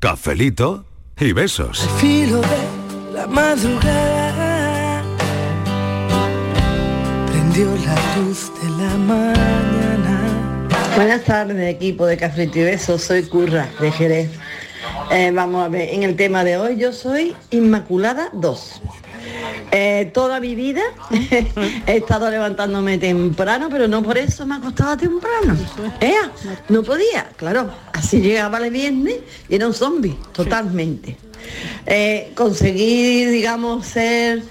[0.00, 0.84] Cafelito
[1.18, 1.88] y besos.
[1.98, 5.02] Filo de la madrugada
[7.26, 10.68] prendió la luz de la mañana.
[10.94, 13.04] Buenas tardes, equipo de Cafrito y Besos.
[13.04, 14.30] Soy Curra, de Jerez.
[15.10, 18.82] Eh, vamos a ver, en el tema de hoy yo soy Inmaculada 2.
[19.72, 20.82] Eh, toda mi vida
[21.86, 25.56] he estado levantándome temprano, pero no por eso me acostaba temprano.
[26.00, 26.30] Ea,
[26.68, 27.70] No podía, claro.
[27.92, 29.16] Así llegaba el viernes
[29.48, 31.16] y era un zombie, totalmente.
[31.86, 34.42] Eh, conseguí, digamos, ser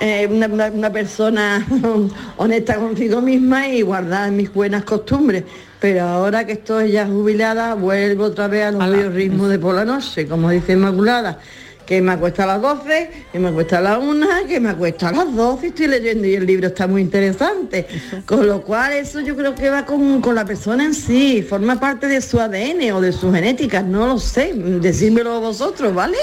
[0.00, 1.66] eh, una, una- persona
[2.36, 5.44] honesta consigo misma y guardar mis buenas costumbres.
[5.80, 9.84] Pero ahora que estoy ya jubilada, vuelvo otra vez a los ritmos de por la
[9.84, 11.38] noche, como dice Inmaculada,
[11.86, 15.08] que me acuesta a las 12, que me acuesta a las 1, que me acuesta
[15.08, 17.86] a las 12 y estoy leyendo y el libro está muy interesante.
[18.26, 21.78] Con lo cual eso yo creo que va con, con la persona en sí, forma
[21.78, 26.16] parte de su ADN o de su genética, no lo sé, decídmelo vosotros, ¿vale?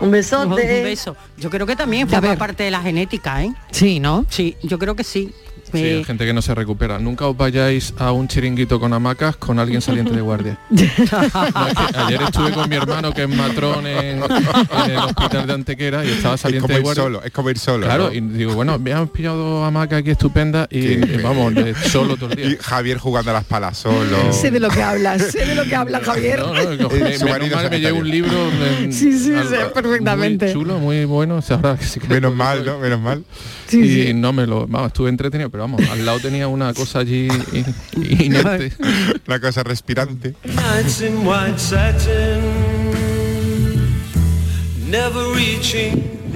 [0.00, 0.46] Un besote.
[0.46, 1.16] Un beso.
[1.36, 3.52] Yo creo que también forma parte de la genética, ¿eh?
[3.70, 4.26] Sí, ¿no?
[4.28, 5.32] Sí, yo creo que sí.
[5.80, 6.98] Sí, hay gente que no se recupera.
[6.98, 10.58] Nunca os vayáis a un chiringuito con hamacas con alguien saliente de guardia.
[10.70, 15.46] No, es que ayer estuve con mi hermano que es matrón en, en el hospital
[15.46, 17.02] de Antequera y estaba saliente como de ir guardia.
[17.02, 17.86] solo, es como ir solo.
[17.86, 18.12] Claro, ¿no?
[18.12, 21.52] y digo, bueno, me han pillado hamacas aquí estupendas y vamos,
[21.90, 22.46] solo todo el día.
[22.46, 24.32] Y Javier jugando a las palas solo.
[24.32, 26.38] Sé de lo que hablas, sé de lo que habla Javier.
[26.40, 29.56] No, no, me- su marido mal me llevo un libro de- Sí, sí, algo sé
[29.74, 30.46] perfectamente.
[30.46, 31.36] muy chulo, muy bueno.
[31.36, 32.78] o sea, ahora que sí que- Menos mal, ¿no?
[32.78, 33.24] Menos mal.
[33.66, 34.14] Sí, y sí.
[34.14, 38.20] no me lo, vamos, estuve entretenido, pero vamos, al lado tenía una cosa allí in-
[38.20, 38.72] inerte.
[39.26, 40.34] Una cosa respirante.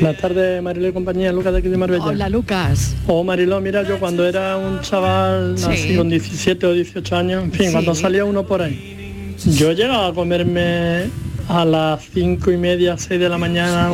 [0.01, 2.05] Buenas tardes, Mariló y compañía, Lucas de aquí de Marbella.
[2.05, 2.95] Hola, Lucas.
[3.07, 5.66] Oh, Mariló, mira, yo cuando era un chaval, Sí.
[5.70, 7.72] así con 17 o 18 años, en fin, Sí.
[7.72, 11.07] cuando salía uno por ahí, yo llegaba a comerme
[11.49, 13.90] a las cinco y media, 6 de la mañana,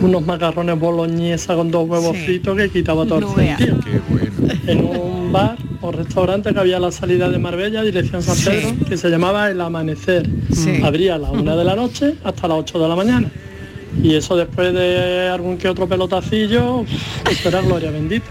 [0.00, 2.24] unos macarrones boloñesa con dos huevos Sí.
[2.24, 3.76] fritos que quitaba todo No el sentido.
[4.08, 4.54] Bueno.
[4.66, 8.48] En un bar o restaurante que había a la salida de Marbella, dirección San Sí.
[8.50, 10.28] Pedro, que se llamaba El Amanecer.
[10.52, 10.80] Sí.
[10.82, 13.30] Abría a las una de la noche hasta las 8 de la mañana.
[14.02, 16.84] Y eso después de algún que otro pelotacillo,
[17.30, 18.26] eso era gloria bendita.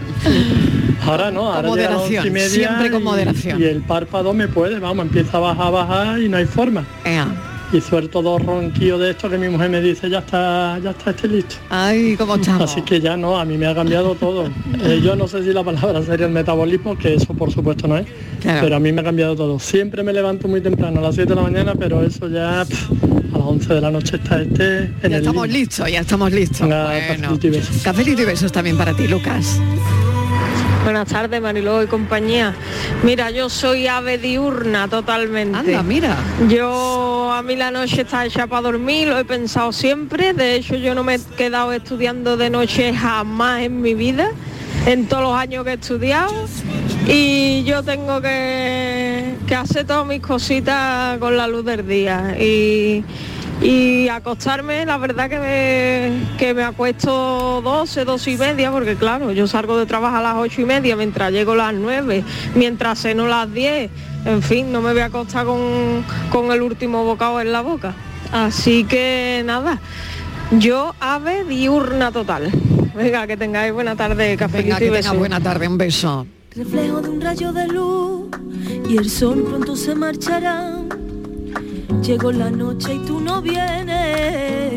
[1.05, 3.61] Ahora no, ahora las moderación, y media siempre con y- moderación.
[3.61, 6.85] Y, el párpado me puede, vamos, empieza a bajar, a bajar y no hay forma.
[7.03, 7.27] Ea.
[7.73, 11.09] Y suelto dos ronquillos de esto que mi mujer me dice, ya está, ya está
[11.09, 11.55] este listo.
[11.69, 12.71] Ay, ¿cómo estamos?
[12.71, 14.49] Así que ya no, a mí me ha cambiado todo.
[14.85, 17.97] Eh, yo no sé si la palabra sería el metabolismo, que eso por supuesto no
[17.97, 18.05] es,
[18.41, 18.59] Claro.
[18.61, 19.57] pero a mí me ha cambiado todo.
[19.57, 22.65] Siempre me levanto muy temprano, a las 7 de la mañana, pero eso ya a
[22.65, 22.77] las
[23.33, 26.61] 11 de la noche está este en Ya el estamos listos, ya estamos listos.
[26.61, 27.21] Venga, Bueno.
[27.23, 27.77] cafelito y besos.
[27.83, 29.59] Cafelito y besos también para ti, Lucas.
[30.83, 32.53] Buenas tardes, Mariló y compañía.
[33.03, 35.57] Mira, yo soy ave diurna totalmente.
[35.57, 36.17] Anda, mira.
[36.47, 40.33] Yo a mí la noche está hecha para dormir, lo he pensado siempre.
[40.33, 44.31] De hecho, yo no me he quedado estudiando de noche jamás en mi vida,
[44.85, 46.33] en todos los años que he estudiado.
[47.07, 52.35] Y yo tengo que, que hacer todas mis cositas con la luz del día.
[52.39, 53.03] Y,
[53.61, 59.31] y acostarme, la verdad que me, que me acuesto 12, 12 y media, porque claro,
[59.31, 62.23] yo salgo de trabajo a las 8 y media, mientras llego a las 9,
[62.55, 63.89] mientras ceno las 10,
[64.25, 67.93] en fin, no me voy a acostar con, con el último bocado en la boca.
[68.31, 69.79] Así que nada,
[70.51, 72.51] yo ave diurna total.
[72.95, 75.17] Venga, que tengáis buena tarde, café Venga, que tenga besos.
[75.17, 76.27] buena tarde, un beso.
[76.55, 78.29] reflejo de un rayo de luz
[78.87, 80.71] y el sol pronto se marchará.
[82.01, 84.73] Llegó la noche y tú no vienes.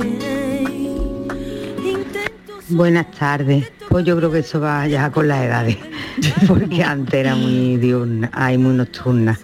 [2.71, 3.71] Buenas tardes.
[3.89, 5.79] Pues yo creo que eso va ya con las edades,
[6.47, 9.39] porque antes era muy diurna, ay, muy nocturna.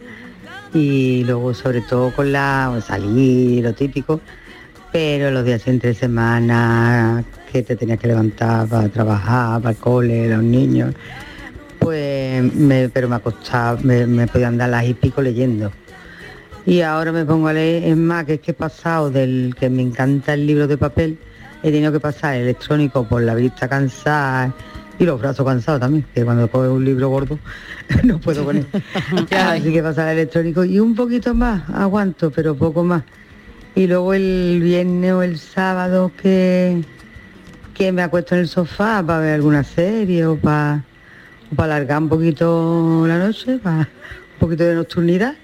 [0.74, 4.20] Y luego sobre todo con la salir, lo típico,
[4.92, 10.28] pero los días entre semana que te tenías que levantar para trabajar, para el cole,
[10.28, 10.94] los niños,
[11.78, 15.72] pues me, pero me acostaba, me, me podía andar las y pico leyendo.
[16.66, 19.68] Y ahora me pongo a leer, es más, que es que he pasado del que
[19.68, 21.18] me encanta el libro de papel,
[21.62, 24.52] he tenido que pasar el electrónico por la vista cansada
[24.98, 27.38] y los brazos cansados también, que cuando coge un libro gordo
[28.04, 28.66] no puedo él.
[29.30, 33.02] Así que pasar el electrónico y un poquito más, aguanto, pero poco más.
[33.74, 36.82] Y luego el viernes o el sábado que,
[37.74, 40.84] que me acuesto en el sofá para ver alguna serie o para
[41.54, 45.34] para alargar un poquito la noche, para un poquito de nocturnidad.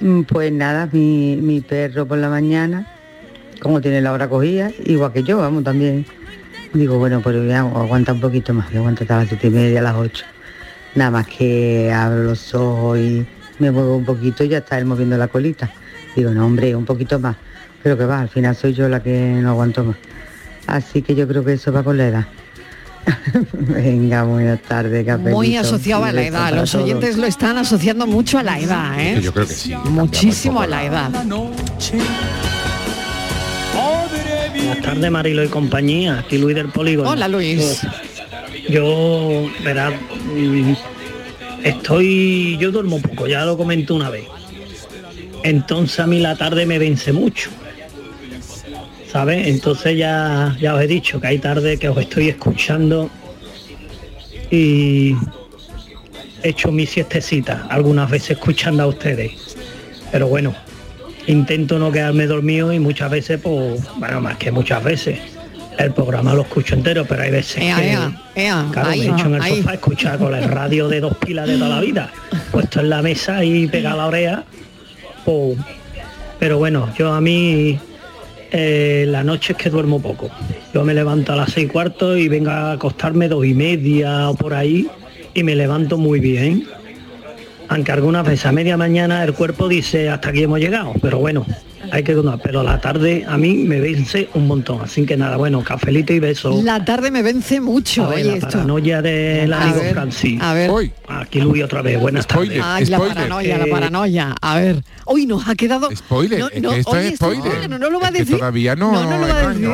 [0.00, 2.86] Mm, Pues nada, mi, mi perro por la mañana,
[3.60, 6.04] como tiene la hora cogida, igual que yo, vamos, también.
[6.72, 9.50] Digo, bueno, pues voy a aguanta un poquito más, voy a hasta las siete y
[9.50, 10.24] media, a las ocho.
[10.94, 13.26] Nada más que abro los ojos y
[13.58, 15.70] me muevo un poquito y ya está él moviendo la colita.
[16.14, 17.36] Digo, no, hombre, un poquito más.
[17.82, 19.96] Pero que va, al final soy yo la que no aguanto más.
[20.66, 22.26] Así que yo creo que eso va con la edad.
[23.52, 25.36] Venga, buenas tardes, cafelito.
[25.36, 26.54] Muy asociado a la edad.
[26.54, 26.84] Los todos.
[26.84, 29.20] oyentes lo están asociando mucho a la edad, ¿eh?
[29.22, 29.74] Yo creo que sí.
[29.84, 31.10] Muchísimo a la edad.
[34.56, 36.18] Buenas tardes, Marilo y compañía.
[36.20, 37.10] Aquí Luis del Polígono.
[37.10, 37.82] Hola, Luis.
[38.68, 40.74] Yo, verá, mm,
[41.62, 44.26] estoy, yo duermo poco, ya lo comenté una vez.
[45.44, 47.50] Entonces a mí la tarde me vence mucho.
[49.10, 49.46] ¿Sabes?
[49.46, 53.08] Entonces ya, ya os he dicho que hay tarde que os estoy escuchando
[54.50, 55.14] y
[56.42, 59.56] he hecho mi siestecita, algunas veces escuchando a ustedes.
[60.12, 60.54] Pero bueno,
[61.26, 65.18] intento no quedarme dormido y muchas veces, pues, bueno, más que muchas veces,
[65.78, 69.06] el programa lo escucho entero, pero hay veces Ea, que, ea, ea, claro, ahí, me
[69.06, 69.56] echo en el ahí.
[69.58, 72.10] sofá escuchar con el radio de dos pilas de toda la vida,
[72.50, 74.44] puesto en la mesa y pegado a la oreja,
[75.24, 75.58] pues,
[76.38, 77.78] pero bueno, yo a mí
[78.58, 80.30] eh, la noche es que duermo poco.
[80.72, 84.30] Yo me levanto a las seis y cuarto y vengo a acostarme dos y media
[84.30, 84.88] o por ahí
[85.34, 86.66] y me levanto muy bien.
[87.68, 91.44] Aunque algunas veces a media mañana el cuerpo dice hasta aquí hemos llegado, pero bueno,
[91.90, 92.40] hay que continuar.
[92.42, 94.80] Pero la tarde a mí me vence un montón.
[94.82, 96.60] Así que nada, bueno, cafelito y beso.
[96.62, 98.04] La tarde me vence mucho.
[98.04, 98.48] A ver, oye, la esto.
[98.50, 100.40] paranoia del A amigo ver, Francis.
[100.42, 100.70] a ver.
[100.70, 100.92] Hoy.
[101.08, 101.98] Aquí Luis otra vez.
[102.00, 102.60] Buenas tardes.
[102.62, 104.34] Ay, la paranoia, la Eh, paranoia.
[104.40, 105.88] A ver, hoy nos ha quedado.
[105.94, 107.70] Spoiler, No, es no, que esto oye, es esto- spoiler.
[107.70, 108.38] no, no lo va a Es que decir.
[108.38, 109.68] todavía no- No, no lo va a decir.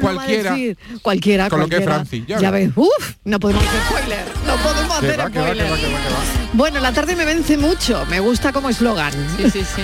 [0.00, 0.50] cualquiera.
[0.52, 0.76] decir.
[1.02, 1.94] Cualquiera, Con lo que es cualquiera.
[2.06, 4.24] Francis, ya ya ves, uf, no podemos hacer spoiler.
[4.46, 6.41] No podemos hacer spoiler.
[6.54, 8.04] Bueno, la tarde me vence mucho.
[8.10, 9.12] Me gusta como eslogan.
[9.36, 9.82] Sí, sí, sí.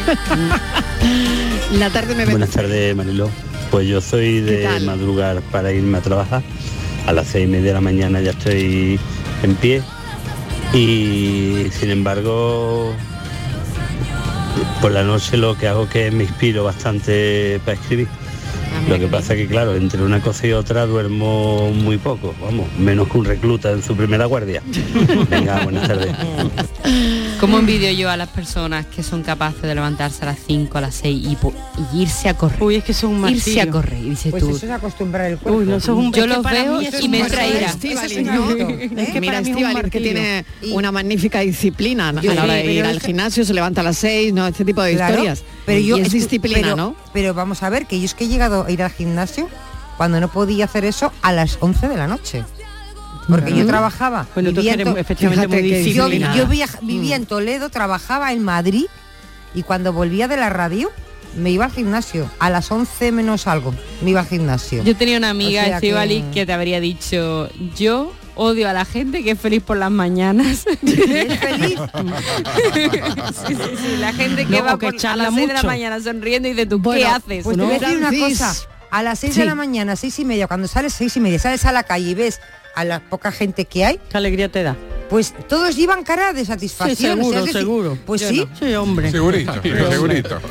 [1.78, 2.32] la tarde me vence.
[2.32, 3.30] Buenas tardes, Mariló.
[3.70, 6.42] Pues yo soy ¿Qué de madrugar para irme a trabajar.
[7.06, 9.00] A las seis y media de la mañana ya estoy
[9.42, 9.82] en pie.
[10.74, 12.94] Y sin embargo,
[14.82, 18.08] por la noche lo que hago es que me inspiro bastante para escribir.
[18.88, 23.08] Lo que pasa que claro, entre una cosa y otra duermo muy poco, vamos, menos
[23.08, 24.62] que un recluta en su primera guardia.
[25.30, 26.14] Venga, buenas tardes.
[27.40, 30.80] ¿Cómo envidio yo a las personas que son capaces de levantarse a las 5, a
[30.80, 31.36] las 6 y,
[32.00, 32.62] irse a correr?
[32.62, 34.56] Uy, es que es un Irse a correr, y dices Pues tú.
[34.56, 35.58] eso es acostumbrar el cuerpo.
[35.58, 37.76] Uy, no, es un- Yo es los veo es y me Eso es.
[37.84, 37.98] Es
[38.96, 42.22] Es que para mí es que tiene una magnífica disciplina ¿no?
[42.22, 44.46] Yo a la hora de ir es al gimnasio, se levanta a las seis, ¿no?
[44.46, 45.44] Este tipo de Claro, historias.
[45.68, 46.96] Pero yo y es disciplina, pero- ¿no?
[47.12, 49.48] Pero vamos a ver, que yo es que he llegado a ir al gimnasio
[49.96, 52.44] cuando no podía hacer eso a las 11 de la noche.
[53.28, 53.68] Porque yo Mm.
[53.68, 54.26] trabajaba.
[54.34, 56.86] Bueno, tú vivía en efectivamente que yo, Mm.
[56.86, 58.86] vivía en Toledo, trabajaba en Madrid
[59.54, 60.90] y cuando volvía de la radio
[61.36, 62.30] me iba al gimnasio.
[62.38, 64.82] A las 11 menos algo me iba al gimnasio.
[64.82, 66.46] Yo tenía una amiga, O sea que...
[66.46, 70.64] te habría dicho, yo odio a la gente que es feliz por las mañanas.
[70.82, 71.78] ¿Es feliz?
[73.46, 75.62] sí, sí, sí, la gente que No, va que por- a las 6 de la
[75.64, 77.44] mañana sonriendo y dices tú, Bueno, ¿qué haces?
[77.44, 78.54] Pues te voy a decir una cosa.
[78.90, 79.40] A las 6 Sí.
[79.40, 82.08] de la mañana, seis y media, cuando sales seis y media, sales a la calle
[82.10, 82.40] y ves
[82.74, 84.00] a la poca gente que hay.
[84.10, 84.76] ¿Qué alegría te da?
[85.08, 86.96] Pues todos llevan cara de satisfacción.
[86.96, 87.98] Sí, seguro, o sea, decir, seguro.
[88.04, 88.46] Pues Yo sí.
[88.50, 88.56] no.
[88.58, 89.10] Sí, hombre.
[89.10, 89.52] Segurito,
[89.90, 90.38] segurito.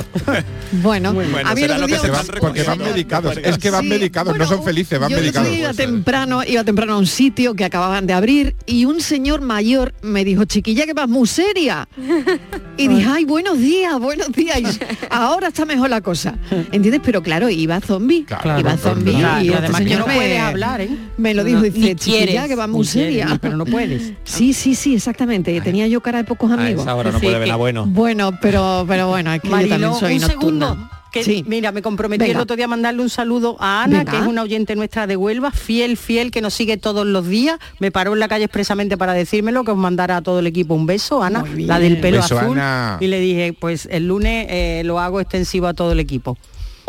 [0.84, 3.38] Bueno, Bueno, a mí será lo que se van porque van medicados.
[3.42, 5.50] Es que van Sí, medicados, no son felices, van Yo medicados.
[5.50, 9.40] día iba temprano, iba temprano a un sitio que acababan de abrir y un señor
[9.42, 11.88] mayor me dijo, chiquilla, que vas muy seria.
[12.76, 14.60] Y dije, ay, buenos días, buenos días.
[14.60, 14.68] Y
[15.10, 16.36] ahora está mejor la cosa.
[16.72, 17.02] ¿Entiendes?
[17.04, 18.26] Pero claro, iba zombie.
[18.26, 19.42] Claro, iba zombie claro.
[19.42, 20.90] y Y este además que señor no me, puedes hablar, ¿eh?
[21.18, 23.38] me lo No, dijo, ni dice, chiquilla, quieres, que va ni muy seria.
[23.42, 24.12] pero no puedes.
[24.26, 25.60] Sí, sí, sí, exactamente.
[25.62, 26.82] Tenía yo cara de pocos amigos.
[26.84, 27.86] esa hora no puede ver a bueno.
[27.86, 30.68] Bueno, pero, pero bueno, es que yo también soy un nocturna.
[30.68, 30.90] segundo.
[31.12, 31.44] Que, Sí.
[31.48, 32.34] Mira, me comprometí Venga.
[32.34, 34.12] el otro día a mandarle un saludo a Ana, Venga.
[34.12, 37.58] que es una oyente nuestra de Huelva, fiel, fiel, que nos sigue todos los días.
[37.80, 40.74] Me paró en la calle expresamente para decírmelo, que os mandara a todo el equipo
[40.76, 42.60] un beso, Ana, la del pelo Beso, azul.
[42.60, 42.98] Ana.
[43.00, 46.38] Y le dije, pues el lunes eh, lo hago extensivo a todo el equipo.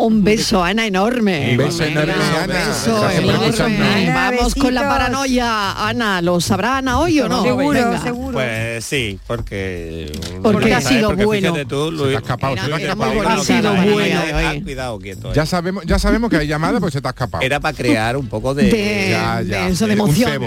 [0.01, 1.51] Un beso, Ana, enorme.
[1.51, 2.41] Un beso enorme, Ana.
[2.41, 4.11] un beso enorme.
[4.13, 5.73] Vamos con la paranoia.
[5.89, 7.43] Ana, ¿lo sabrá Ana hoy o no?
[7.57, 8.01] Venga.
[8.31, 10.09] Pues sí, porque...
[10.41, 11.49] Porque ha sido Porque bueno.
[11.53, 13.11] fíjate tú, Luis, te ha escapado, se te ha Era- escapado.
[13.11, 14.05] era muy Ha bonita sido la bueno.
[14.05, 14.49] idea.
[14.49, 15.33] Ah, cuidado, quieto.
[15.33, 17.43] Ya sabemos, ya sabemos que hay llamada, pues se te ha escapado.
[17.43, 18.63] Era para crear un poco de...
[18.71, 19.65] De- Ya, ya.
[19.65, 20.31] de eso, de Un emoción.
[20.31, 20.39] un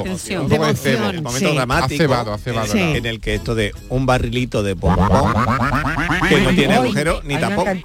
[0.48, 0.96] De poco de cebo.
[1.08, 1.54] emoción, El momento sí.
[1.54, 6.50] dramático Ha cebado, ha cebado, en, el que esto de un barrilito de que no
[6.54, 7.82] tiene agujero ni tapón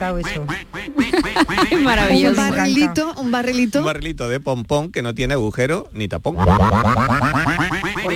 [1.67, 1.75] eso.
[1.77, 3.79] Un barrilito, un barrilito.
[3.79, 6.37] un barrilito de pompón que no tiene agujero ni tapón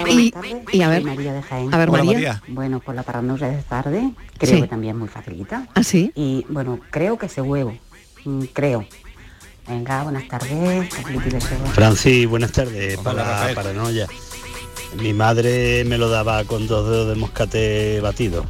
[0.09, 0.34] Y,
[0.72, 1.74] y a ver, María de Jaén.
[1.74, 2.13] a ver, Hola, María.
[2.13, 2.43] María.
[2.47, 4.61] Bueno, por la paranoia de tarde, creo Sí.
[4.61, 5.67] que también es muy facilita.
[5.74, 6.11] ¿Ah, sí?
[6.15, 7.78] Y bueno, creo que ese huevo.
[8.26, 8.86] Mm, creo.
[9.67, 10.89] Venga, buenas tardes.
[11.74, 12.97] Francis, buenas tardes.
[12.97, 13.55] Hola, Para Rafael.
[13.55, 14.07] paranoia.
[14.99, 18.45] Mi madre me lo daba con dos dedos de moscate batido.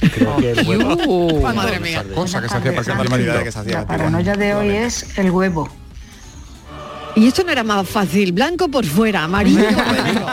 [0.00, 1.40] Creo que el huevo.
[1.40, 2.04] Madre mía.
[2.14, 3.44] Cosa que se hacía para barbaridad cumplimiento.
[3.44, 5.68] que se hacía La paranoia de hoy es el huevo.
[7.16, 10.26] Y esto no era más fácil, blanco por fuera, amarillo por dentro.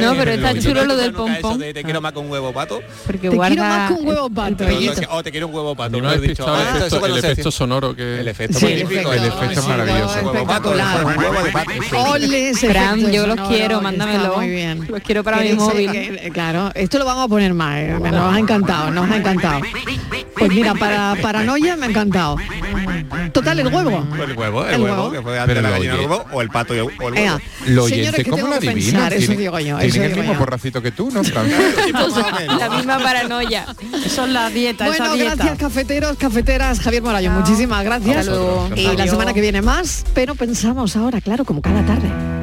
[0.00, 1.58] No, pero está chulo lo del pompón.
[1.58, 2.80] de te quiero más con un huevo pato.
[3.06, 3.54] Porque Te guarda...
[3.54, 4.64] quiero más que un huevo pato.
[4.64, 4.70] O
[5.20, 6.00] y te- quiero un huevo pato.
[6.00, 6.44] No has dicho.
[6.44, 8.20] el Ah, efecto, el efecto sonoro que...
[8.20, 9.12] El efecto magnífico.
[9.12, 10.18] el efecto maravilloso.
[10.20, 11.04] Un huevo pato, espectacular.
[11.04, 11.70] un huevo de pato.
[12.12, 14.36] Ole, ese Fran, yo los quiero, mándamelo.
[14.36, 14.86] Muy bien.
[14.88, 15.90] Los quiero para mi móvil.
[16.32, 17.76] claro, esto lo vamos a poner más.
[17.76, 19.60] eh, Nos ha encantado, nos ha encantado.
[20.34, 22.36] Pues mira, para paranoia me ha encantado.
[23.32, 23.90] Total, el huevo.
[23.90, 25.12] El huevo, el, El huevo, huevo.
[25.12, 26.00] que fue antes la lo gallina oye.
[26.02, 27.44] del huevo, o el pato y el, o el Ea, huevo.
[27.66, 29.64] Lo señores, oyente, ¿cómo lo pensar, eso Tienen- digo yo.
[29.78, 30.38] Tienen eso el digo mismo yo.
[30.38, 31.46] porracito que tú, ¿no, Fran?
[32.58, 33.66] la misma paranoia.
[34.04, 35.34] Eso es la dieta, esa Bueno, dieta.
[35.36, 38.28] gracias cafeteros, cafeteras, Javier Morallo, muchísimas gracias.
[38.76, 42.39] Y la semana que viene más, pero pensamos ahora, claro, como cada tarde.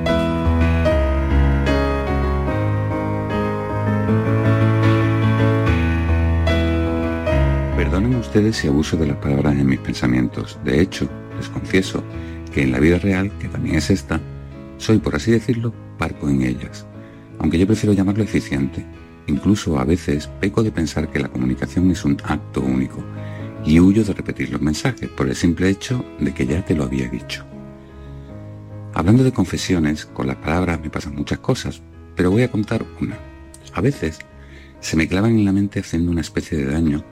[8.27, 10.59] Ustedes si abuso de las palabras en mis pensamientos.
[10.65, 12.03] De hecho, les confieso
[12.53, 14.19] que en la vida real, que también es esta,
[14.77, 16.85] soy, por así decirlo, parco en ellas.
[17.39, 18.83] aunque yo prefiero llamarlo eficiente.
[19.27, 23.03] Incluso a veces peco de pensar que la comunicación es un acto único
[23.65, 26.83] y huyo de repetir los mensajes por el simple hecho de que ya te lo
[26.83, 27.45] había dicho.
[28.93, 31.81] Hablando de confesiones, con las palabras me pasan muchas cosas,
[32.15, 33.17] pero voy a contar una.
[33.73, 34.19] A veces
[34.79, 37.03] se me clavan en la mente haciendo una especie de daño,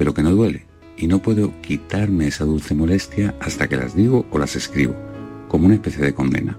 [0.00, 0.64] pero que no duele,
[0.96, 4.96] y no puedo quitarme esa dulce molestia hasta que las digo o las escribo,
[5.46, 6.56] como una especie de condena.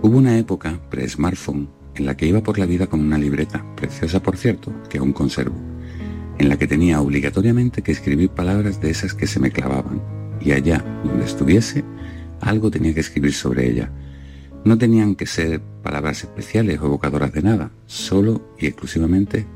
[0.00, 4.22] Hubo una época, pre-smartphone, en la que iba por la vida con una libreta, preciosa
[4.22, 5.56] por cierto, que aún conservo,
[6.38, 10.00] en la que tenía obligatoriamente que escribir palabras de esas que se me clavaban,
[10.40, 11.84] y allá donde estuviese,
[12.40, 13.92] algo tenía que escribir sobre ella.
[14.64, 19.46] No tenían que ser palabras especiales o evocadoras de nada, solo y exclusivamente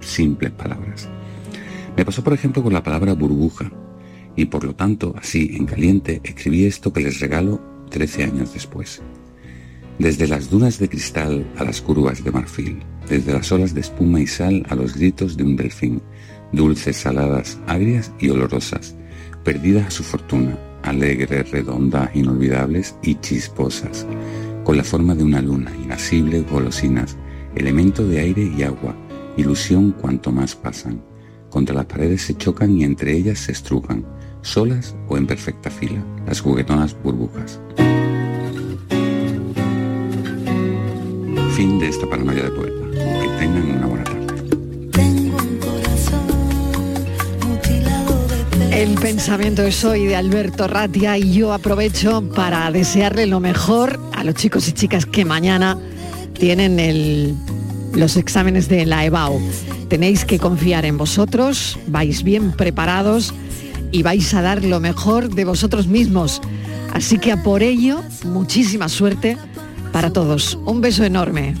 [0.00, 1.08] simples palabras.
[1.96, 3.70] Me pasó por ejemplo con la palabra burbuja,
[4.36, 9.02] y por lo tanto, así, en caliente, escribí esto que les regalo 13 años después.
[9.98, 14.20] Desde las dunas de cristal a las curvas de marfil, desde las olas de espuma
[14.20, 16.02] y sal a los gritos de un delfín,
[16.52, 18.94] dulces, saladas, agrias y olorosas,
[19.42, 24.06] perdidas a su fortuna, alegres, redondas, inolvidables y chisposas,
[24.64, 27.16] con la forma de una luna, inasibles, golosinas,
[27.54, 28.94] elemento de aire y agua,
[29.38, 31.00] ilusión cuanto más pasan.
[31.56, 34.04] Contra las paredes se chocan y entre ellas se estrujan,
[34.42, 37.58] solas o en perfecta fila, las juguetonas burbujas.
[41.54, 42.90] Fin de esta paranoia de poeta.
[42.92, 44.26] Que tengan una buena tarde.
[48.72, 54.24] El pensamiento es hoy de Alberto Ratia y yo aprovecho para desearle lo mejor a
[54.24, 55.78] los chicos y chicas que mañana
[56.34, 57.34] tienen el-
[57.96, 59.40] los exámenes de la EBAU.
[59.88, 63.34] Tenéis que confiar en vosotros, vais bien preparados
[63.90, 66.40] y vais a dar lo mejor de vosotros mismos.
[66.92, 69.36] Así que a por ello, muchísima suerte
[69.92, 70.58] para todos.
[70.64, 71.54] Un beso enorme.